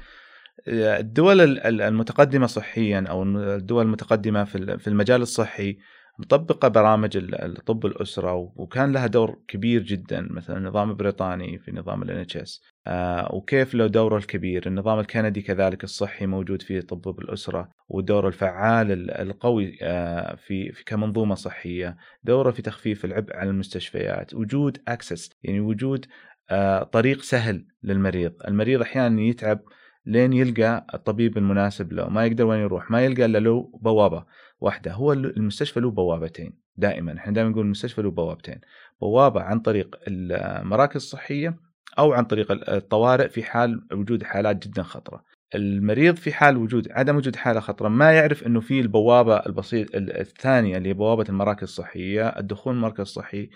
الدول 0.68 1.42
ال- 1.42 1.60
ال- 1.68 1.82
المتقدمة 1.82 2.48
صحيا 2.48 3.06
أو 3.10 3.24
الدول 3.24 3.86
المتقدمة 3.86 4.44
في 4.44 4.56
ال- 4.58 4.80
في 4.80 4.88
المجال 4.88 5.22
الصحي 5.22 5.78
مطبقة 6.20 6.68
برامج 6.68 7.18
ال- 7.18 7.36
الطب 7.58 7.86
الأسرة 7.86 8.34
وكان 8.56 8.92
لها 8.92 9.08
دور 9.08 9.40
كبير 9.48 9.82
جدا 9.82 10.28
مثلا 10.32 10.58
النظام 10.58 10.90
البريطاني 10.90 11.60
في 11.60 11.72
نظام 11.72 12.04
ال 12.04 12.26
NHS 12.28 12.62
آه، 12.88 13.36
وكيف 13.36 13.74
له 13.74 13.88
دوره 13.88 14.18
الكبير؟ 14.18 14.68
النظام 14.68 15.00
الكندي 15.00 15.42
كذلك 15.42 15.84
الصحي 15.84 16.26
موجود 16.26 16.62
في 16.62 16.82
طب 16.82 17.20
الأسرة 17.20 17.70
ودوره 17.90 18.28
الفعال 18.28 18.92
ال- 18.92 19.12
القوي 19.12 19.78
آه، 19.82 20.36
في 20.36 20.72
في 20.72 20.84
كمنظومة 20.84 21.36
صحية. 21.36 21.98
دوره 22.24 22.52
في 22.52 22.62
تخفيف 22.62 23.06
العبء 23.06 23.36
على 23.38 23.50
المستشفيات. 23.50 24.34
وجود 24.34 24.78
اكسس 24.88 25.30
يعني 25.44 25.60
وجود 25.60 26.06
آه، 26.50 26.84
طريق 26.84 27.22
سهل 27.22 27.66
للمريض. 27.84 28.34
المريض 28.48 28.82
أحيانا 28.82 29.22
يتعب 29.22 29.60
لين 30.06 30.34
يلقى 30.34 30.86
الطبيب 30.94 31.38
المناسب 31.38 31.94
له. 31.94 32.10
ما 32.10 32.26
يقدر 32.26 32.46
وين 32.46 32.60
يروح. 32.60 32.92
ما 32.92 33.02
يلقى 33.06 33.26
إلا 33.26 33.38
له 33.38 33.72
بوابة. 33.82 34.26
واحدة 34.64 34.94
هو 34.94 35.14
المستشفى 35.14 35.80
له 35.80 35.92
بوابتين 35.92 36.54
دائما. 36.78 37.18
إحنا 37.18 37.34
دائما 37.34 37.50
نقول 37.50 37.66
المستشفى 37.66 38.02
له 38.02 38.12
بوابتين. 38.12 38.62
بوابة 39.02 39.42
عن 39.42 39.60
طريق 39.60 39.96
المراكز 40.08 40.96
الصحية 40.96 41.58
أو 42.00 42.14
عن 42.14 42.26
طريق 42.26 42.70
الطوارئ 42.70 43.30
في 43.30 43.44
حال 43.44 43.88
وجود 43.92 44.24
حالات 44.24 44.68
جدا 44.68 44.84
خطرة. 44.84 45.24
المريض 45.56 46.16
في 46.16 46.34
حال 46.34 46.58
وجود 46.58 46.92
عدم 46.92 47.16
وجود 47.16 47.36
حالة 47.36 47.60
خطرة 47.60 47.88
ما 47.88 48.12
يعرف 48.12 48.44
إنه 48.44 48.60
في 48.60 48.80
البوابة 48.80 49.38
البسيط 49.38 49.88
الثانية 49.96 50.78
اللي 50.78 50.90
هي 50.90 50.94
بوابة 50.94 51.26
المراكز 51.30 51.64
الصحية 51.64 52.28
الدخول 52.28 52.74
المركز 52.74 53.00
الصحي 53.02 53.50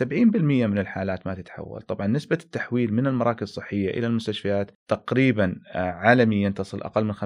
70% 0.00 0.02
من 0.06 0.78
الحالات 0.78 1.26
ما 1.26 1.34
تتحول 1.34 1.80
طبعا 1.82 2.06
نسبة 2.06 2.38
التحويل 2.42 2.94
من 2.94 3.06
المراكز 3.06 3.42
الصحية 3.42 3.90
إلى 3.90 4.06
المستشفيات 4.06 4.70
تقريبا 4.88 5.56
آه، 5.72 5.78
عالميا 5.90 6.50
تصل 6.50 6.80
أقل 6.82 7.04
من 7.04 7.12
5% 7.12 7.16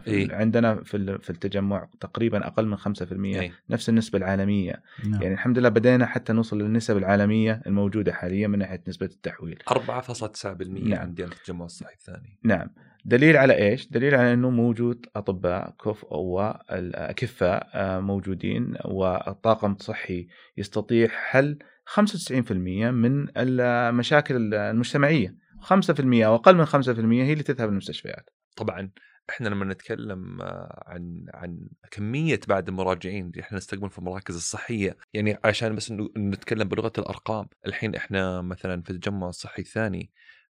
إيه. 0.06 0.34
عندنا 0.34 0.82
في 0.84 0.96
ال- 0.96 1.20
في 1.22 1.30
التجمع 1.30 1.88
تقريبا 2.00 2.46
أقل 2.46 2.66
من 2.66 2.76
5% 2.76 3.40
أي. 3.40 3.52
نفس 3.70 3.88
النسبة 3.88 4.18
العالمية 4.18 4.82
نعم. 5.08 5.22
يعني 5.22 5.34
الحمد 5.34 5.58
لله 5.58 5.68
بدينا 5.68 6.06
حتى 6.06 6.32
نوصل 6.32 6.58
للنسب 6.62 6.96
العالمية 6.96 7.62
الموجودة 7.66 8.12
حاليا 8.12 8.48
من 8.48 8.58
ناحية 8.58 8.82
نسبة 8.88 9.06
التحويل 9.06 9.58
4.9% 9.70 10.46
نعم. 10.70 11.00
عندنا 11.00 11.26
في 11.26 11.32
التجمع 11.36 11.64
الصحي 11.64 11.94
الثاني 11.94 12.38
نعم 12.44 12.68
دليل 13.04 13.36
على 13.36 13.56
إيش؟ 13.56 13.88
دليل 13.88 14.14
على 14.14 14.32
إنه 14.32 14.50
موجود 14.50 15.06
أطباء 15.16 15.74
كفء 15.84 16.14
والاكفاء 16.14 17.70
آه، 17.74 18.00
موجودين 18.00 18.74
والطاقم 18.84 19.72
الصحي 19.72 20.28
يستطيع 20.56 21.08
حل 21.08 21.58
95% 21.84 22.52
من 22.90 23.26
المشاكل 23.36 24.54
المجتمعية 24.54 25.36
5% 25.60 26.24
أو 26.26 26.34
أقل 26.34 26.56
من 26.56 26.66
5% 26.66 26.68
هي 26.98 27.32
اللي 27.32 27.44
تذهب 27.44 27.68
للمستشفيات 27.68 28.30
طبعا 28.56 28.90
إحنا 29.30 29.48
لما 29.48 29.64
نتكلم 29.64 30.42
آه، 30.42 30.84
عن 30.86 31.26
عن 31.34 31.68
كمية 31.90 32.40
بعد 32.48 32.68
المراجعين 32.68 33.26
اللي 33.26 33.40
إحنا 33.40 33.58
نستقبل 33.58 33.90
في 33.90 33.98
المراكز 33.98 34.34
الصحية 34.36 34.96
يعني 35.14 35.38
عشان 35.44 35.74
بس 35.74 35.92
نتكلم 36.16 36.68
بلغة 36.68 36.92
الأرقام 36.98 37.46
الحين 37.66 37.94
إحنا 37.94 38.42
مثلا 38.42 38.82
في 38.82 38.90
التجمع 38.90 39.28
الصحي 39.28 39.62
الثاني 39.62 40.10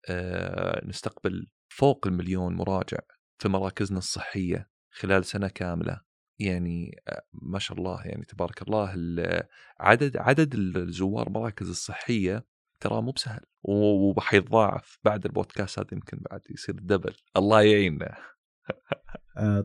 آه، 0.09 0.87
نستقبل 0.87 1.47
فوق 1.79 2.07
المليون 2.07 2.55
مراجع 2.55 2.99
في 3.39 3.49
مراكزنا 3.49 3.99
الصحية 3.99 4.71
خلال 4.91 5.25
سنة 5.25 5.49
كاملة. 5.49 6.01
يعني 6.41 7.03
آه، 7.09 7.23
ما 7.33 7.59
شاء 7.59 7.79
الله 7.79 8.03
يعني 8.07 8.25
تبارك 8.25 8.63
الله 8.63 8.95
ال- 8.95 9.43
عدد 9.81 10.17
عدد 10.17 10.55
الزوار 10.55 11.27
المراكز 11.27 11.69
الصحية 11.69 12.47
ترى 12.81 13.03
مو 13.03 13.11
بسهل 13.13 13.41
و- 13.63 14.09
وبحيتضاعف 14.11 14.99
بعد 15.05 15.25
البودكاست 15.27 15.79
هذا 15.79 15.89
يمكن 15.93 16.19
بعد 16.31 16.41
يصير 16.51 16.75
دبل 16.75 17.15
الله 17.37 17.63
يعيننا. 17.63 18.17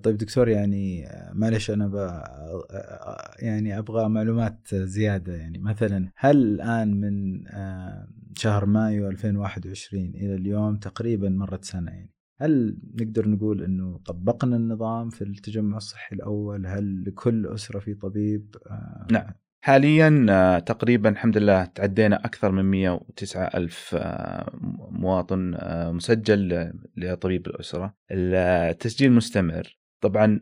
طيب 0.03 0.17
دكتور 0.17 0.49
يعني 0.49 1.07
آه، 1.07 1.31
معلش 1.33 1.71
أنا 1.71 1.87
ب... 1.87 1.95
آه، 1.95 2.67
آه، 2.71 3.31
يعني 3.39 3.79
أبغى 3.79 4.09
معلومات 4.09 4.75
زيادة 4.75 5.35
يعني 5.35 5.59
مثلا 5.59 6.11
هل 6.15 6.37
الآن 6.37 6.99
من 6.99 7.47
آه، 7.47 8.07
شهر 8.37 8.65
مايو 8.65 9.09
2021 9.09 10.15
إلى 10.15 10.35
اليوم 10.35 10.77
تقريبا 10.77 11.29
مرت 11.29 11.65
سنة 11.65 11.91
يعني 11.91 12.13
هل 12.41 12.77
نقدر 13.01 13.29
نقول 13.29 13.63
إنه 13.63 13.97
طبقنا 13.97 14.55
النظام 14.55 15.09
في 15.09 15.21
التجمع 15.23 15.77
الصحي 15.77 16.15
الأول؟ 16.15 16.67
هل 16.67 17.03
لكل 17.07 17.47
أسرة 17.47 17.79
في 17.79 17.93
طبيب؟ 17.93 18.55
آه، 18.67 19.07
نعم. 19.11 19.42
حاليا 19.65 20.25
آه، 20.29 20.59
تقريبا 20.59 21.09
الحمد 21.09 21.37
لله 21.37 21.65
تعدينا 21.65 22.25
أكثر 22.25 22.51
من 22.51 22.63
109 22.65 23.43
ألف 23.55 23.95
آه، 23.99 24.51
مواطن 24.91 25.53
آه، 25.55 25.91
مسجل 25.91 26.71
لطبيب 26.97 27.47
الأسرة. 27.47 27.93
التسجيل 28.11 29.11
مستمر. 29.11 29.77
طبعا 30.01 30.39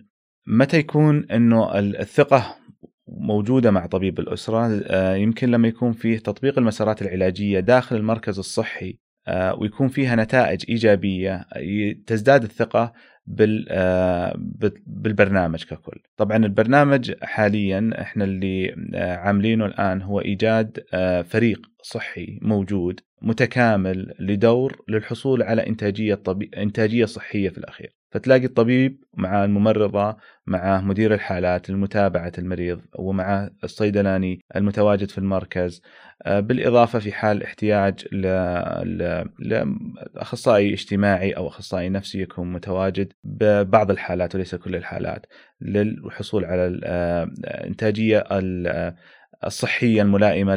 متى 0.47 0.77
يكون 0.77 1.25
أنه 1.31 1.79
الثقة 1.79 2.55
موجودة 3.07 3.71
مع 3.71 3.85
طبيب 3.85 4.19
الأسرة؟ 4.19 4.81
آه، 4.83 5.15
يمكن 5.15 5.51
لما 5.51 5.67
يكون 5.67 5.91
فيه 5.93 6.17
تطبيق 6.19 6.57
المسارات 6.59 7.01
العلاجية 7.01 7.59
داخل 7.59 7.95
المركز 7.95 8.39
الصحي 8.39 8.99
ويكون 9.57 9.87
فيها 9.87 10.15
نتائج 10.15 10.65
إيجابية 10.69 11.45
ي- 11.57 11.93
تزداد 11.93 12.43
الثقة 12.43 12.93
بال- 13.35 13.65
آه، 13.69 14.33
بال- 14.37 14.83
بالبرنامج 14.87 15.63
ككل. 15.63 15.99
طبعا 16.17 16.37
البرنامج 16.37 17.11
حاليا 17.23 17.91
إحنا 18.01 18.23
اللي 18.23 18.75
آه، 18.95 19.15
عاملينه 19.17 19.65
الآن 19.65 20.01
هو 20.01 20.21
إيجاد 20.21 20.83
آه، 20.93 21.21
فريق 21.21 21.61
صحي 21.83 22.39
موجود 22.41 22.99
متكامل 23.21 24.13
لدور 24.19 24.81
للحصول 24.87 25.43
على 25.43 25.67
إنتاجية 25.67 26.15
طبي... 26.15 26.51
إنتاجية 26.57 27.05
صحية 27.05 27.49
في 27.49 27.57
الأخير. 27.57 28.00
فتلاقي 28.11 28.45
الطبيب 28.45 29.03
مع 29.13 29.45
الممرضة 29.45 30.17
مع 30.47 30.81
مدير 30.81 31.13
الحالات 31.13 31.69
لمتابعة 31.69 32.31
المريض 32.37 32.81
ومع 32.99 33.49
الصيدلاني 33.63 34.41
المتواجد 34.55 35.09
في 35.09 35.17
المركز. 35.17 35.81
آه، 36.23 36.39
بالإضافة 36.39 36.99
في 36.99 37.11
حال 37.11 37.43
احتياج 37.43 38.07
لأخصائي 39.39 40.73
اجتماعي 40.73 41.31
أو 41.31 41.47
أخصائي 41.47 41.89
نفسي 41.89 42.21
يكون 42.21 42.53
متواجد 42.53 43.13
ببعض 43.23 43.91
الحالات 43.91 44.35
وليس 44.35 44.55
كل 44.55 44.75
الحالات 44.75 45.25
للحصول 45.61 46.45
على 46.45 46.67
الإنتاجية 46.67 48.23
الصحية 49.45 50.01
الملائمة 50.01 50.55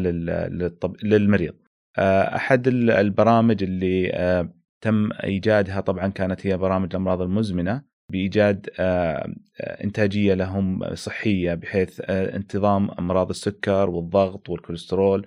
للمريض. 1.02 1.54
آه، 1.98 2.36
أحد 2.36 2.68
البرامج 2.68 3.62
اللي 3.62 4.10
آه، 4.12 4.48
تم 4.84 5.08
إيجادها. 5.24 5.80
طبعا 5.80 6.08
كانت 6.08 6.46
هي 6.46 6.56
برامج 6.56 6.88
الأمراض 6.90 7.22
المزمنة 7.22 7.82
بإيجاد 8.08 8.70
آه، 8.78 9.28
إنتاجية 9.84 10.34
لهم 10.34 10.94
صحية 10.94 11.54
بحيث 11.54 12.00
انتظام 12.10 12.90
أمراض 12.90 13.28
السكر 13.28 13.90
والضغط 13.90 14.48
والكوليسترول. 14.50 15.26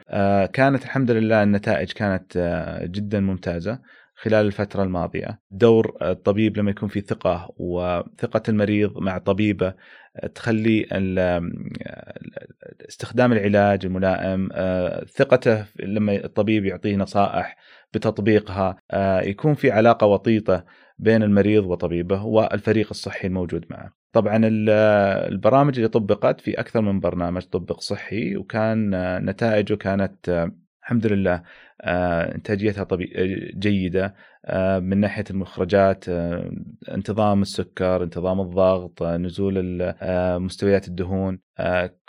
كانت 0.54 0.84
الحمد 0.84 1.12
لله 1.12 1.44
النتائج 1.44 1.92
كانت 1.92 2.38
جدا 2.84 3.20
ممتازة 3.20 3.80
خلال 4.16 4.46
الفترة 4.46 4.84
الماضية. 4.84 5.40
دور 5.52 5.98
الطبيب 6.02 6.58
لما 6.58 6.72
يكون 6.72 6.90
في 6.90 7.02
ثقة 7.02 7.54
وثقة 7.58 8.44
المريض 8.50 8.98
مع 8.98 9.18
طبيبه 9.18 9.74
تخلي 10.36 10.88
استخدام 12.90 13.34
العلاج 13.34 13.86
الملائم 13.86 14.50
ثقته 15.16 15.66
لما 15.80 16.16
الطبيب 16.26 16.66
يعطيه 16.66 16.96
نصائح 16.96 17.58
بتطبيقها 17.94 18.78
يكون 19.24 19.54
في 19.54 19.72
علاقة 19.72 20.08
وطيدة 20.08 20.66
بين 21.00 21.24
المريض 21.24 21.66
وطبيبه 21.66 22.24
والفريق 22.24 22.88
الصحي 22.92 23.28
الموجود 23.28 23.66
معه. 23.70 23.94
طبعا 24.12 24.42
البرامج 25.28 25.76
اللي 25.76 25.88
طبقت 25.88 26.42
في 26.42 26.60
أكثر 26.60 26.82
من 26.82 27.00
برنامج 27.00 27.42
طبق 27.42 27.80
صحي 27.80 28.38
وكان 28.38 28.90
نتائجه 29.26 29.74
كانت 29.74 30.50
الحمد 30.88 31.08
لله. 31.08 31.44
آه، 31.82 32.36
انتاجيتها 32.36 32.84
طبي... 32.84 33.06
جيدة. 33.58 34.16
آه، 34.46 34.80
من 34.80 34.98
ناحية 34.98 35.24
المخرجات 35.30 36.10
آه، 36.10 36.52
انتظام 36.92 37.42
السكر 37.42 38.04
انتظام 38.04 38.42
الضغط 38.42 39.04
نزول 39.04 39.94
مستويات 40.40 40.88
الدهون. 40.88 41.40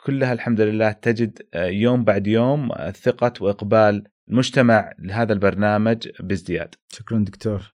كلها 0.06 0.32
الحمد 0.32 0.60
لله 0.60 0.92
تجد 0.92 1.38
يوم 1.54 2.04
بعد 2.04 2.26
يوم 2.26 2.68
ثقة 2.90 3.32
وإقبال 3.40 4.04
المجتمع 4.28 4.92
لهذا 4.98 5.32
البرنامج 5.32 6.08
بازدياد. 6.20 6.74
شكرا 6.88 7.18
دكتور. 7.18 7.74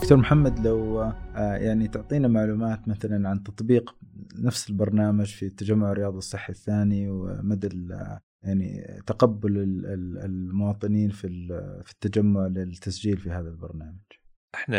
دكتور 0.00 0.18
محمد 0.18 0.66
لو 0.66 1.02
آه، 1.02 1.56
يعني 1.56 1.88
تعطينا 1.88 2.28
معلومات 2.28 2.88
مثلا 2.88 3.28
عن 3.28 3.42
تطبيق 3.42 3.96
نفس 4.34 4.70
البرنامج 4.70 5.26
في 5.26 5.46
التجمع 5.46 5.92
الرياضي 5.92 6.18
الصحي 6.18 6.52
الثاني 6.52 7.08
ومدى 7.08 7.68
يعني 8.42 8.84
تقبل 9.06 9.52
المواطنين 10.24 11.10
في 11.10 11.28
في 11.84 11.92
التجمع 11.92 12.46
للتسجيل 12.46 13.18
في 13.18 13.30
هذا 13.30 13.48
البرنامج. 13.48 13.98
إحنا 14.54 14.78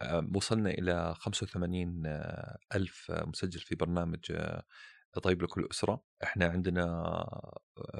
آه، 0.00 0.30
وصلنا 0.34 0.70
إلى 0.70 1.14
85 1.18 2.06
آه، 2.06 2.58
ألف 2.74 3.12
مسجل 3.26 3.60
في 3.60 3.74
برنامج 3.74 4.20
طيب 5.22 5.42
لكل 5.42 5.68
أسرة، 5.70 6.04
إحنا 6.22 6.46
عندنا 6.46 7.14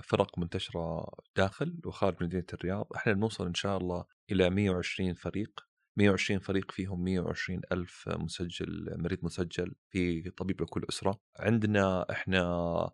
فرق 0.02 0.38
منتشرة 0.38 1.08
داخل 1.36 1.80
وخارج 1.84 2.24
مدينة 2.24 2.46
الرياض، 2.54 2.86
إحنا 2.96 3.12
بنوصل 3.12 3.46
إن 3.46 3.54
شاء 3.54 3.78
الله 3.78 4.04
إلى 4.30 4.50
120 4.50 5.14
فريق. 5.14 5.71
120 5.96 6.40
فريق 6.40 6.70
فيهم 6.70 7.05
120 7.05 7.61
ألف 7.72 8.09
مسجل 8.09 8.94
مريض 8.98 9.18
مسجل 9.22 9.74
في 9.90 10.31
طبيب 10.31 10.62
لكل 10.62 10.85
أسرة. 10.88 11.20
عندنا 11.38 12.07
إحنا 12.11 12.90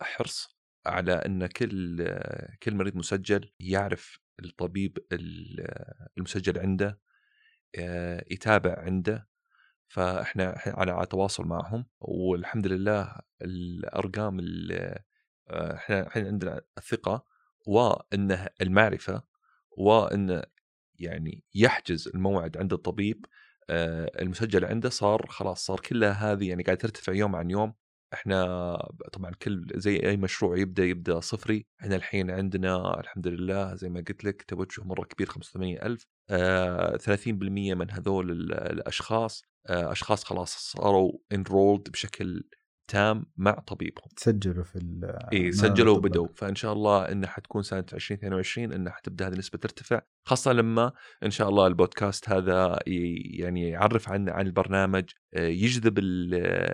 حرص 0.00 0.56
على 0.86 1.12
أن 1.12 1.46
كل 1.46 1.96
كل 2.62 2.74
مريض 2.74 2.96
مسجل 2.96 3.50
يعرف 3.60 4.18
الطبيب 4.44 4.98
المسجل 6.18 6.58
عنده 6.58 7.00
آه، 7.78 8.24
يتابع 8.30 8.74
عنده. 8.78 9.28
فإحنا 9.88 10.54
على 10.66 11.06
تواصل 11.06 11.44
معهم. 11.44 11.86
والحمد 12.00 12.66
لله 12.66 13.16
الأرقام 13.42 14.40
آه، 15.50 15.74
إحنا 15.74 16.06
الحين 16.06 16.26
عندنا 16.26 16.60
الثقه 16.78 17.24
وان 17.66 18.48
المعرفة 18.60 19.22
وإن 19.78 20.42
يعني 21.02 21.44
يحجز 21.54 22.08
الموعد 22.14 22.56
عند 22.56 22.72
الطبيب 22.72 23.26
المسجل 24.20 24.64
عنده 24.64 24.88
صار 24.88 25.26
خلاص 25.28 25.66
صار 25.66 25.80
كلها 25.80 26.32
هذه 26.32 26.48
يعني 26.48 26.62
قاعد 26.62 26.76
ترتفع 26.78 27.12
يوم 27.12 27.36
عن 27.36 27.50
يوم. 27.50 27.74
إحنا 28.14 28.76
طبعا 29.12 29.30
كل 29.42 29.66
زي 29.74 29.96
أي 29.96 30.16
مشروع 30.16 30.58
يبدأ 30.58 30.84
يبدأ 30.84 31.20
صفري. 31.20 31.66
إحنا 31.80 31.96
الحين 31.96 32.30
عندنا 32.30 33.00
الحمد 33.00 33.26
لله 33.28 33.74
زي 33.74 33.88
ما 33.88 34.04
قلت 34.08 34.24
لك 34.24 34.42
توجه 34.42 34.84
مرة 34.84 35.04
كبير 35.04 35.26
85000 35.26 36.06
آه 36.30 36.96
30% 36.96 37.28
من 37.74 37.90
هذول 37.90 38.30
الأشخاص 38.52 39.42
آه 39.66 39.92
أشخاص 39.92 40.24
خلاص 40.24 40.56
صاروا 40.56 41.12
انرولد 41.32 41.90
بشكل 41.90 42.44
تام 42.88 43.26
مع 43.36 43.52
طبيبهم. 43.52 44.08
سجلوا 44.16 44.64
في 44.64 44.78
إي 45.32 45.52
سجلوا 45.52 45.96
وبدوا 45.96 46.28
فإن 46.34 46.54
شاء 46.54 46.72
الله 46.72 47.12
إنها 47.12 47.30
حتكون 47.30 47.62
سنة 47.62 47.84
2022 47.92 48.72
إنها 48.72 48.92
حتبدأ 48.92 49.26
هذه 49.26 49.32
النسبة 49.32 49.58
ترتفع 49.58 50.00
خاصة 50.24 50.52
لما 50.52 50.92
إن 51.22 51.30
شاء 51.30 51.48
الله 51.48 51.66
البودكاست 51.66 52.28
هذا 52.28 52.78
يعني 52.86 53.68
يعرف 53.68 54.08
عن 54.08 54.28
عن 54.28 54.46
البرنامج 54.46 55.04
آه، 55.34 55.46
يجذب 55.46 55.98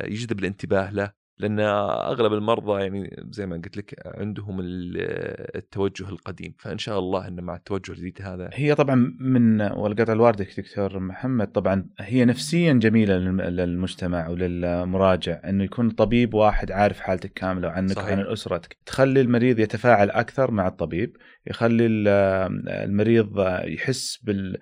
يجذب 0.04 0.38
الانتباه 0.38 0.90
له 0.90 1.17
لأن 1.38 1.60
أغلب 1.60 2.32
المرضى 2.32 2.82
يعني 2.82 3.24
زي 3.30 3.46
ما 3.46 3.56
قلت 3.56 3.76
لك 3.76 3.94
عندهم 4.06 4.58
التوجه 4.60 6.08
القديم 6.08 6.54
فإن 6.58 6.78
شاء 6.78 6.98
الله 6.98 7.28
إن 7.28 7.40
مع 7.40 7.56
التوجه 7.56 7.92
الجديد 7.92 8.18
هذا 8.22 8.50
هي 8.52 8.74
طبعا 8.74 9.16
من 9.20 9.60
والقطع 9.60 10.12
الواردك 10.12 10.60
دكتور 10.60 10.98
محمد 10.98 11.52
طبعا 11.52 11.86
هي 11.98 12.24
نفسيا 12.24 12.72
جميلة 12.72 13.18
للمجتمع 13.48 14.28
وللمراجع 14.28 15.40
إنه 15.48 15.64
يكون 15.64 15.90
طبيب 15.90 16.34
واحد 16.34 16.72
عارف 16.72 17.00
حالتك 17.00 17.32
كاملة 17.32 17.68
وعنك 17.68 17.92
صحيح. 17.92 18.18
وعن 18.18 18.32
أسرتك 18.32 18.76
تخلي 18.86 19.20
المريض 19.20 19.58
يتفاعل 19.58 20.10
أكثر 20.10 20.50
مع 20.50 20.66
الطبيب 20.68 21.16
يخلي 21.46 21.86
المريض 21.86 23.38
يحس 23.64 24.18
بال 24.22 24.58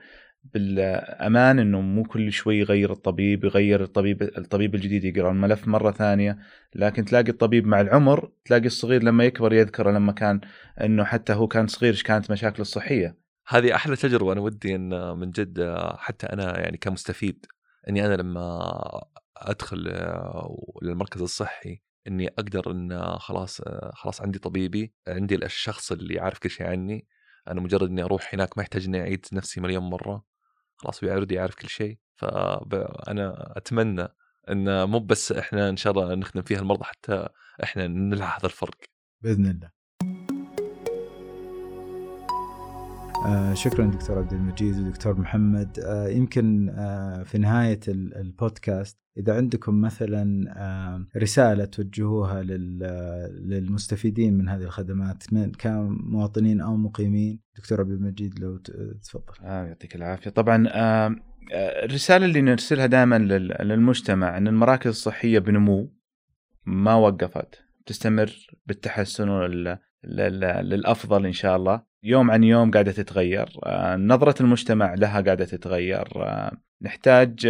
بالأمان 0.55 1.59
إنه 1.59 1.81
مو 1.81 2.03
كل 2.03 2.33
شوي 2.33 2.59
يغير 2.59 2.93
الطبيب 2.93 3.45
يغير 3.45 3.83
الطبيب 3.83 4.23
الطبيب 4.23 4.75
الجديد 4.75 5.05
يقرأ 5.05 5.31
الملف 5.31 5.69
مرة 5.69 5.91
ثانية 5.91 6.39
لكن 6.75 7.05
تلاقي 7.05 7.29
الطبيب 7.29 7.67
مع 7.67 7.81
العمر 7.81 8.31
تلاقي 8.45 8.67
الصغير 8.67 9.03
لما 9.03 9.25
يكبر 9.25 9.53
يذكر 9.53 9.91
لما 9.91 10.13
كان 10.13 10.41
إنه 10.81 11.05
حتى 11.05 11.33
هو 11.33 11.47
كان 11.49 11.67
صغير 11.67 11.93
إيش 11.93 12.03
كانت 12.03 12.31
مشاكله 12.31 12.61
الصحية. 12.61 13.17
هذه 13.49 13.75
أحلى 13.75 13.97
تجربة 13.97 14.33
أنا 14.33 14.41
ودي 14.41 14.75
إن 14.75 15.19
من 15.19 15.31
جد 15.31 15.77
حتى 15.99 16.27
أنا 16.27 16.61
يعني 16.61 16.77
كمستفيد 16.77 17.47
إني 17.89 18.07
أنا 18.07 18.15
لما 18.15 18.61
أدخل 19.37 19.79
للمركز 20.83 21.23
الصحي 21.23 21.81
إني 22.07 22.29
أقدر 22.29 22.71
إن 22.71 23.19
خلاص 23.19 23.61
خلاص 23.93 24.23
عندي 24.23 24.39
طبيبي 24.39 24.93
عندي 25.09 25.35
الشخص 25.35 25.93
اللي 25.93 26.21
عارف 26.21 26.39
كل 26.39 26.51
شيء 26.51 26.67
عني. 26.67 27.07
أنا 27.49 27.61
مجرد 27.61 27.89
إني 27.91 28.03
أروح 28.03 28.35
هناك 28.35 28.59
ما 28.59 28.63
يحتاج 28.63 28.85
إني 28.85 29.01
أعيد 29.01 29.27
نفسي 29.33 29.61
مليون 29.61 29.83
مرة. 29.83 30.36
خلاص 30.77 31.01
بيعرض 31.01 31.33
يعرف 31.33 31.55
كل 31.55 31.69
شيء. 31.69 31.99
فانا 32.17 33.53
أتمنى 33.57 34.09
إن 34.51 34.89
مو 34.89 34.99
بس 34.99 35.33
إحنا 35.33 35.69
إن 35.69 35.77
شاء 35.77 35.93
الله 35.93 36.15
نخدم 36.15 36.43
فيها 36.43 36.59
المرضى 36.59 36.85
حتى 36.85 37.29
إحنا 37.63 37.87
نلاحظ 37.87 38.45
الفرق. 38.45 38.79
بإذن 39.23 39.47
الله. 39.47 39.71
آه 43.27 43.55
شكرا 43.55 43.87
دكتور 43.87 44.19
عبد 44.19 44.33
المجيد 44.33 44.79
ودكتور 44.79 45.21
محمد. 45.21 45.79
آه 45.79 46.09
يمكن 46.09 46.69
آه 46.69 47.23
في 47.23 47.39
نهاية 47.39 47.81
البودكاست 47.89 48.99
إذا 49.19 49.37
عندكم 49.37 49.81
مثلا 49.81 51.07
رسالة 51.17 51.65
توجهوها 51.65 52.43
للمستفيدين 52.43 54.39
من 54.39 54.49
هذه 54.49 54.63
الخدمات 54.63 55.33
من 55.33 55.53
كمواطنين 55.53 56.61
أو 56.61 56.77
مقيمين 56.77 57.41
دكتور 57.57 57.81
عبد 57.81 57.91
المجيد 57.91 58.39
لو 58.39 58.57
تفضل. 59.03 59.35
آه 59.45 59.67
يعطيك 59.67 59.97
العافية. 59.97 60.31
طبعا 60.31 60.69
آه، 60.69 61.17
الرسالة 61.85 62.27
اللي 62.27 62.41
نرسلها 62.41 62.87
دائما 62.87 63.19
للمجتمع 63.63 64.37
إن 64.39 64.49
المراكز 64.49 64.91
الصحية 64.91 65.39
بنمو 65.39 65.93
ما 66.67 66.95
وقفت. 66.95 67.63
تستمر 67.87 68.33
بالتحسن 68.67 69.29
للأفضل 70.05 71.27
إن 71.27 71.33
شاء 71.33 71.57
الله. 71.57 71.83
يوم 72.03 72.31
عن 72.31 72.45
يوم 72.45 72.71
قاعدة 72.71 72.93
تتغير. 72.93 73.49
آه، 73.65 73.97
نظرة 73.97 74.43
المجتمع 74.43 74.95
لها 74.95 75.21
قاعدة 75.21 75.45
تتغير. 75.45 76.09
آه، 76.17 76.66
نحتاج 76.83 77.47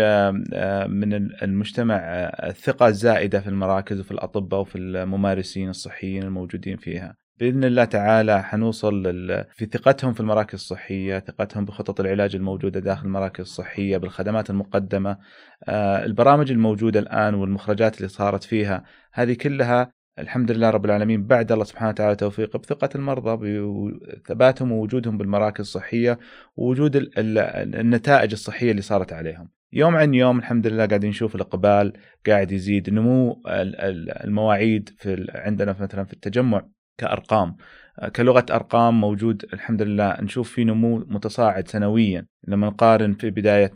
من 0.89 1.15
المجتمع 1.43 1.97
الثقه 2.45 2.89
الزائده 2.89 3.41
في 3.41 3.49
المراكز 3.49 4.01
وفي 4.01 4.11
الأطباء 4.11 4.61
وفي 4.61 4.79
الممارسين 4.79 5.69
الصحيين 5.69 6.23
الموجودين 6.23 6.77
فيها 6.77 7.17
بإذن 7.41 7.65
الله 7.65 7.85
تعالى 7.85 8.43
حنوصل. 8.43 9.03
في 9.53 9.67
ثقتهم 9.67 10.13
في 10.13 10.21
المراكز 10.21 10.55
الصحية، 10.55 11.19
ثقتهم 11.19 11.65
بخطط 11.65 12.01
العلاج 12.01 12.37
الموجودة 12.37 12.81
داخل 12.81 13.07
المراكز 13.07 13.41
الصحية، 13.41 13.97
بالخدمات 13.97 14.51
المقدمة، 14.51 15.19
البرامج 15.69 16.51
الموجودة 16.51 17.01
الآن 17.01 17.35
والمخرجات 17.35 17.97
اللي 17.97 18.09
صارت 18.09 18.45
فيها، 18.45 18.85
هذه 19.13 19.35
كلها 19.35 19.93
الحمد 20.19 20.51
لله 20.51 20.71
رب 20.71 20.85
العالمين 20.85 21.27
بعد 21.27 21.53
الله 21.53 21.65
سبحانه 21.65 21.89
وتعالى 21.89 22.17
توفيقه 22.17 22.59
بثقة 22.59 22.89
المرضى 22.95 23.37
بثباتهم 23.37 24.73
ووجودهم 24.73 25.19
بالمراكز 25.19 25.61
الصحية 25.61 26.19
ووجود 26.57 27.11
النتائج 27.19 28.33
الصحية 28.33 28.71
اللي 28.71 28.83
صارت 28.83 29.13
عليهم. 29.13 29.49
يوم 29.73 29.97
عن 29.97 30.15
يوم 30.15 30.39
الحمد 30.39 30.67
لله 30.67 30.87
قاعدين 30.87 31.11
نشوف 31.11 31.35
الإقبال 31.35 31.93
قاعد 32.27 32.53
يزيد 32.53 32.91
نمو 32.91 33.43
المواعيد 33.47 34.89
في 34.99 35.27
عندنا 35.35 35.77
مثلا 35.81 36.05
في 36.05 36.13
التجمع 36.13 36.69
كأرقام. 36.99 37.57
كلغة 38.17 38.47
أرقام 38.51 39.01
موجود 39.01 39.45
الحمد 39.53 39.83
لله 39.83 40.17
نشوف 40.21 40.53
في 40.53 40.65
نمو 40.65 40.99
متصاعد 40.99 41.69
سنويا. 41.69 42.27
لما 42.49 42.67
نقارن 42.67 43.15
في 43.15 43.31
بداية 43.31 43.73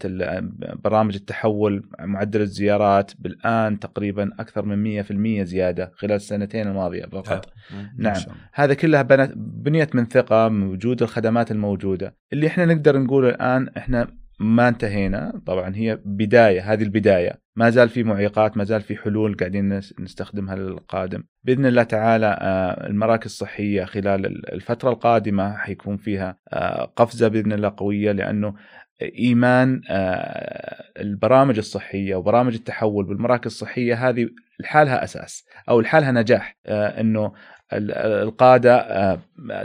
برامج 0.84 1.14
التحول 1.14 1.88
معدل 2.00 2.40
الزيارات 2.40 3.12
بالآن 3.18 3.78
تقريبا 3.78 4.30
أكثر 4.40 4.64
من 4.64 5.02
100% 5.02 5.42
زيادة 5.44 5.92
خلال 5.94 6.12
السنتين 6.12 6.68
الماضية 6.68 7.04
فقط. 7.04 7.52
نعم. 7.98 8.14
هذا 8.52 8.74
كلها 8.74 9.02
بنيت 9.36 9.94
من 9.94 10.06
ثقة 10.06 10.48
من 10.48 10.66
وجود 10.66 11.02
الخدمات 11.02 11.50
الموجودة. 11.50 12.14
اللي 12.32 12.46
إحنا 12.46 12.64
نقدر 12.64 12.98
نقول 12.98 13.24
الآن 13.24 13.68
إحنا 13.76 14.08
ما 14.40 14.68
انتهينا. 14.68 15.40
طبعا 15.46 15.76
هي 15.76 15.98
بداية 16.04 16.72
هذه 16.72 16.82
البداية. 16.82 17.40
ما 17.56 17.70
زال 17.70 17.88
في 17.88 18.02
معيقات 18.02 18.56
ما 18.56 18.64
زال 18.64 18.80
في 18.80 18.96
حلول 18.96 19.36
قاعدين 19.36 19.80
نستخدمها 19.98 20.56
للقادم. 20.56 21.24
بإذن 21.44 21.66
الله 21.66 21.82
تعالى 21.82 22.38
آه، 22.40 22.86
المراكز 22.86 23.24
الصحية 23.24 23.84
خلال 23.84 24.52
الفترة 24.52 24.90
القادمة 24.90 25.56
حيكون 25.56 25.96
فيها 25.96 26.36
آه، 26.48 26.84
قفزة 26.96 27.28
بإذن 27.28 27.52
الله 27.52 27.74
قوية 27.76 28.12
لأنه 28.12 28.54
إيمان 29.02 29.80
آه، 29.88 30.84
البرامج 31.00 31.58
الصحية 31.58 32.14
وبرامج 32.14 32.54
التحول 32.54 33.04
بالمراكز 33.04 33.46
الصحية 33.46 34.08
هذه 34.08 34.28
لحالها 34.60 35.04
أساس 35.04 35.44
أو 35.68 35.80
لحالها 35.80 36.12
نجاح 36.12 36.56
إنه 36.66 37.32
القادة 37.72 39.18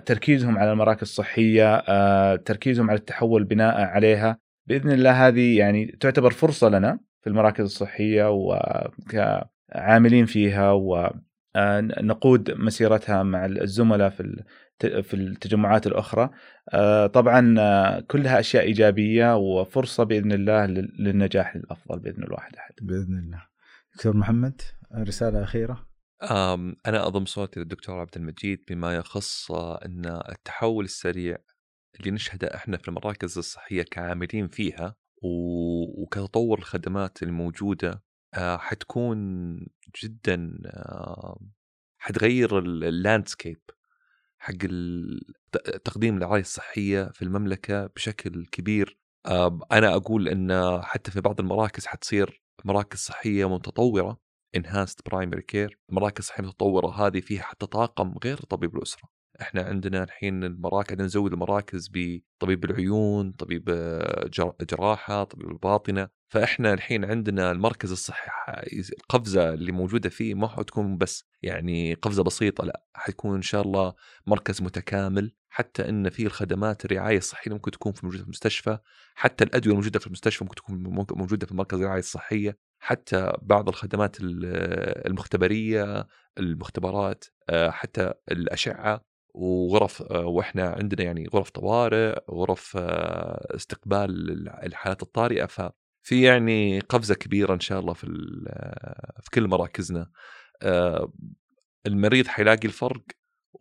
تركيزهم 0.06 0.58
على 0.58 0.72
المراكز 0.72 1.02
الصحية 1.02 2.36
تركيزهم 2.36 2.90
على 2.90 3.00
التحول 3.00 3.44
بناء 3.44 3.82
عليها. 3.82 4.38
بإذن 4.68 4.92
الله 4.92 5.28
هذه 5.28 5.58
يعني 5.58 5.86
تعتبر 5.86 6.32
فرصة 6.32 6.70
لنا 6.70 7.00
في 7.26 7.32
المراكز 7.32 7.64
الصحية 7.64 8.30
وكعاملين 8.32 10.26
فيها 10.26 10.72
ونقود 11.56 12.52
مسيرتها 12.52 13.24
مع 13.24 13.46
الزملاء 13.46 14.10
في 14.10 14.44
في 14.80 15.14
التجمعات 15.14 15.88
الأخرى. 15.88 16.30
آه، 16.74 17.08
طبعا 17.08 17.56
آه، 17.60 18.00
كلها 18.00 18.40
أشياء 18.40 18.64
إيجابية 18.64 19.38
وفرصة 19.38 20.04
بإذن 20.04 20.32
الله 20.32 20.66
للنجاح 21.00 21.56
الأفضل 21.56 22.00
بإذن 22.00 22.24
الواحد 22.24 22.56
أحد. 22.56 22.74
بإذن 22.82 23.18
الله. 23.18 23.44
دكتور 23.96 24.18
محمد 24.18 24.62
رسالة 24.98 25.44
أخيرة؟ 25.44 25.88
أنا 26.88 27.08
أضم 27.08 27.26
صوتي 27.26 27.60
للدكتور 27.60 28.00
عبد 28.00 28.16
المجيد 28.16 28.64
بما 28.70 28.96
يخص 28.96 29.52
أن 29.52 30.22
التحول 30.30 30.84
السريع 30.84 31.38
اللي 32.00 32.12
نشهده 32.12 32.56
إحنا 32.56 32.78
في 32.78 32.88
المراكز 32.88 33.38
الصحية 33.38 33.84
كعاملين 33.84 34.48
فيها 34.48 34.96
وكتطور 35.26 36.58
الخدمات 36.58 37.24
الموجودة 37.24 38.04
آه، 38.34 38.58
حتكون 38.58 39.18
جدا 40.04 40.62
آه، 40.66 41.40
حتغير 41.98 42.60
اللاندسكيب 42.60 43.62
حق 44.40 44.54
تقديم 45.86 46.18
الرعايه 46.18 46.42
الصحية 46.42 47.12
في 47.14 47.22
المملكة 47.22 47.88
بشكل 47.88 48.46
كبير. 48.46 48.98
أنا 49.72 49.96
أقول 49.96 50.28
إن 50.28 50.82
حتى 50.82 51.12
في 51.12 51.22
بعض 51.22 51.40
المراكز 51.40 51.86
حتصير 51.86 52.42
مراكز 52.66 53.00
صحية 53.00 53.50
متطورة 53.50 54.20
enhanced 54.58 55.00
primary 55.10 55.42
care 55.54 55.76
المراكز 55.90 56.20
الصحيه 56.20 56.44
المتطوره 56.44 57.08
هذه 57.08 57.20
فيها 57.20 57.42
حتى 57.42 57.66
طاقم 57.66 58.16
غير 58.24 58.38
طبيب 58.38 58.76
الأسرة. 58.76 59.10
إحنا 59.42 59.62
عندنا 59.62 60.04
الحين 60.04 60.44
المراكز 60.44 61.02
نزود 61.02 61.34
المراكز 61.34 61.90
بطبيب 61.94 62.66
العيون 62.66 63.32
طبيب 63.32 63.64
جراحة 64.62 65.24
طبيب 65.24 65.50
الباطنة. 65.52 66.10
فإحنا 66.30 66.74
الحين 66.74 67.06
عندنا 67.06 67.52
المركز 67.52 67.92
الصحي 67.92 68.32
القفزة 69.00 69.54
اللي 69.54 69.72
موجودة 69.72 70.10
فيه 70.10 70.34
ما 70.34 70.48
حتكون 70.48 70.98
بس 70.98 71.24
يعني 71.42 71.94
قفزة 71.94 72.24
بسيطة 72.24 72.66
لا 72.66 72.86
حيكون 72.94 73.36
إن 73.36 73.42
شاء 73.42 73.62
الله 73.62 73.94
مركز 74.28 74.62
متكامل. 74.62 75.32
حتى 75.50 75.90
إن 75.90 76.10
في 76.10 76.26
الخدمات 76.26 76.86
الرعاية 76.86 77.18
الصحية 77.18 77.52
ممكن 77.52 77.72
تكون 77.72 77.92
في 77.92 78.06
موجودة 78.06 78.22
في 78.22 78.28
المستشفى 78.28 78.78
حتى 79.16 79.44
الأدوية 79.44 79.72
الموجودة 79.72 80.00
في 80.00 80.08
المستشفى 80.08 80.44
ممكن 80.44 80.56
تكون 80.56 80.84
موجودة 81.12 81.48
في 81.48 81.56
مركز 81.56 81.80
الرعاية 81.80 82.00
الصحية. 82.00 82.58
حتى 82.80 83.34
بعض 83.42 83.70
الخدمات 83.70 84.18
المختبرية 85.06 86.08
المختبرات 86.38 87.26
آه، 87.50 87.70
حتى 87.70 88.14
الأشعة. 88.32 89.02
وغرف 89.36 90.02
آه، 90.02 90.26
وإحنا 90.26 90.70
عندنا 90.70 91.04
يعني 91.04 91.28
غرف 91.34 91.50
طوارئ 91.50 92.20
غرف 92.32 92.78
آه، 92.78 93.56
استقبال 93.56 94.10
الحالات 94.50 95.04
الطارئة. 95.04 95.46
ففي 95.46 96.22
يعني 96.22 96.80
قفزة 96.80 97.16
كبيرة 97.16 97.54
إن 97.54 97.60
شاء 97.60 97.80
الله 97.80 97.94
في 97.94 98.08
آه، 98.48 99.22
في 99.22 99.30
كل 99.30 99.48
مراكزنا. 99.48 100.10
المريض 101.88 102.28
حيلاقي 102.28 102.68
الفرق 102.68 103.04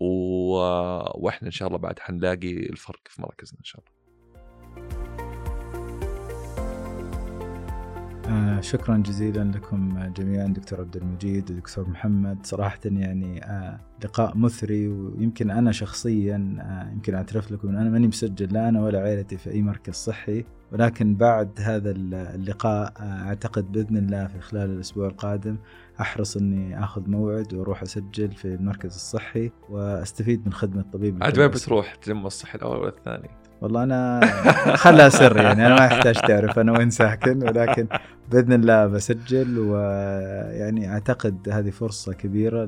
وإحنا 0.00 1.46
إن 1.46 1.52
شاء 1.52 1.68
الله 1.68 1.78
بعد 1.78 1.98
حنلاقي 1.98 2.52
الفرق 2.52 3.00
في 3.08 3.22
مراكزنا 3.22 3.58
إن 3.58 3.64
شاء 3.64 3.80
الله. 3.80 3.93
آه 8.28 8.60
شكرا 8.60 8.96
جزيلا 8.96 9.52
لكم 9.54 9.98
جميعا 10.16 10.46
دكتور 10.46 10.80
عبد 10.80 10.96
المجيد 10.96 11.50
ودكتور 11.50 11.88
محمد. 11.88 12.46
صراحة 12.46 12.80
يعني 12.84 13.44
آه 13.44 13.80
لقاء 14.04 14.36
مثري 14.36 14.88
ويمكن 14.88 15.50
أنا 15.50 15.72
شخصيا 15.72 16.56
آه 16.60 16.92
يمكن 16.92 17.14
أعترف 17.14 17.52
لكم 17.52 17.68
أن 17.68 17.76
أنا 17.76 17.90
ماني 17.90 18.08
مسجل 18.08 18.52
لا 18.52 18.68
أنا 18.68 18.82
ولا 18.82 19.00
عائلتي 19.00 19.36
في 19.36 19.50
أي 19.50 19.62
مركز 19.62 19.94
صحي. 19.94 20.44
ولكن 20.72 21.14
بعد 21.14 21.50
هذا 21.60 21.90
اللقاء 21.90 22.92
أعتقد 23.00 23.72
بإذن 23.72 23.96
الله 23.96 24.26
في 24.26 24.40
خلال 24.40 24.70
الأسبوع 24.70 25.06
القادم 25.06 25.56
أحرص 26.00 26.36
أني 26.36 26.84
أخذ 26.84 27.10
موعد 27.10 27.54
وأروح 27.54 27.82
أسجل 27.82 28.32
في 28.32 28.44
المركز 28.54 28.94
الصحي 28.94 29.50
وأستفيد 29.70 30.46
من 30.46 30.52
خدمة 30.52 30.84
طبيب 30.92 31.22
عاد 31.24 31.38
وين 31.38 31.48
بتروح؟ 31.48 31.92
التجمع 31.92 32.26
الصحي 32.26 32.58
الأول 32.58 32.78
ولا 32.78 32.88
الثاني؟ 32.88 33.28
والله 33.60 33.82
أنا 33.82 34.20
خلها 34.76 35.08
سر 35.08 35.36
يعني 35.36 35.66
أنا 35.66 35.74
ما 35.74 35.84
يحتاج 35.84 36.14
تعرف 36.14 36.58
أنا 36.58 36.78
وين 36.78 36.90
ساكن 36.90 37.42
ولكن 37.42 37.86
بإذن 38.30 38.52
الله 38.52 38.86
بسجل 38.86 39.58
ويعني 39.58 40.92
أعتقد 40.92 41.48
هذه 41.48 41.70
فرصة 41.70 42.12
كبيرة 42.12 42.64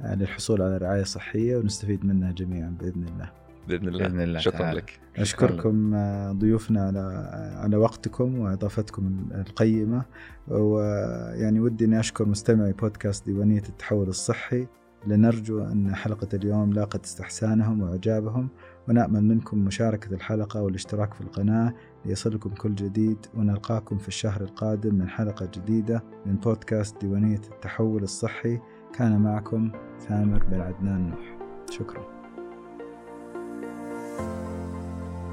للحصول 0.00 0.62
على 0.62 0.76
رعاية 0.76 1.02
صحية 1.02 1.56
ونستفيد 1.56 2.06
منها 2.06 2.32
جميعا 2.32 2.76
بإذن 2.80 3.06
الله. 3.08 3.30
بإذن 3.68 3.88
الله, 3.88 4.08
بإذن 4.08 4.20
الله 4.20 4.38
شكرا 4.38 4.58
تعالى. 4.58 4.78
لك. 4.78 5.00
أشكركم 5.16 5.96
ضيوفنا 6.38 6.86
على 6.86 7.30
على 7.56 7.76
وقتكم 7.76 8.38
وإضافتكم 8.38 9.26
القيمة 9.34 10.02
ويعني 10.48 11.60
ودي 11.60 11.84
إني 11.84 12.00
أشكر 12.00 12.24
مستمعي 12.24 12.72
بودكاست 12.72 13.26
ديوانية 13.26 13.62
التحول 13.68 14.08
الصحي 14.08 14.66
لنرجو 15.06 15.62
أن 15.62 15.94
حلقة 15.94 16.28
اليوم 16.34 16.72
لاقت 16.72 17.04
استحسانهم 17.04 17.82
وإعجابهم 17.82 18.48
ونأمل 18.88 19.24
منكم 19.24 19.58
مشاركة 19.58 20.14
الحلقة 20.14 20.62
والاشتراك 20.62 21.14
في 21.14 21.20
القناة 21.20 21.74
ليصلكم 22.04 22.50
كل 22.50 22.74
جديد. 22.74 23.26
ونلقاكم 23.34 23.98
في 23.98 24.08
الشهر 24.08 24.40
القادم 24.40 24.94
من 24.94 25.08
حلقة 25.08 25.48
جديدة 25.54 26.04
من 26.26 26.36
بودكاست 26.36 27.00
ديوانية 27.00 27.40
التحول 27.52 28.02
الصحي. 28.02 28.60
كان 28.92 29.20
معكم 29.20 29.72
ثامر 30.00 30.44
بن 30.44 30.60
عدنان 30.60 31.10
نوح. 31.10 31.38
شكرا. 31.70 32.14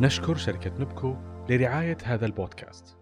نشكر 0.02 0.36
شركة 0.36 0.72
نبكو 0.80 1.16
لرعاية 1.50 1.98
هذا 2.04 2.26
البودكاست. 2.26 3.01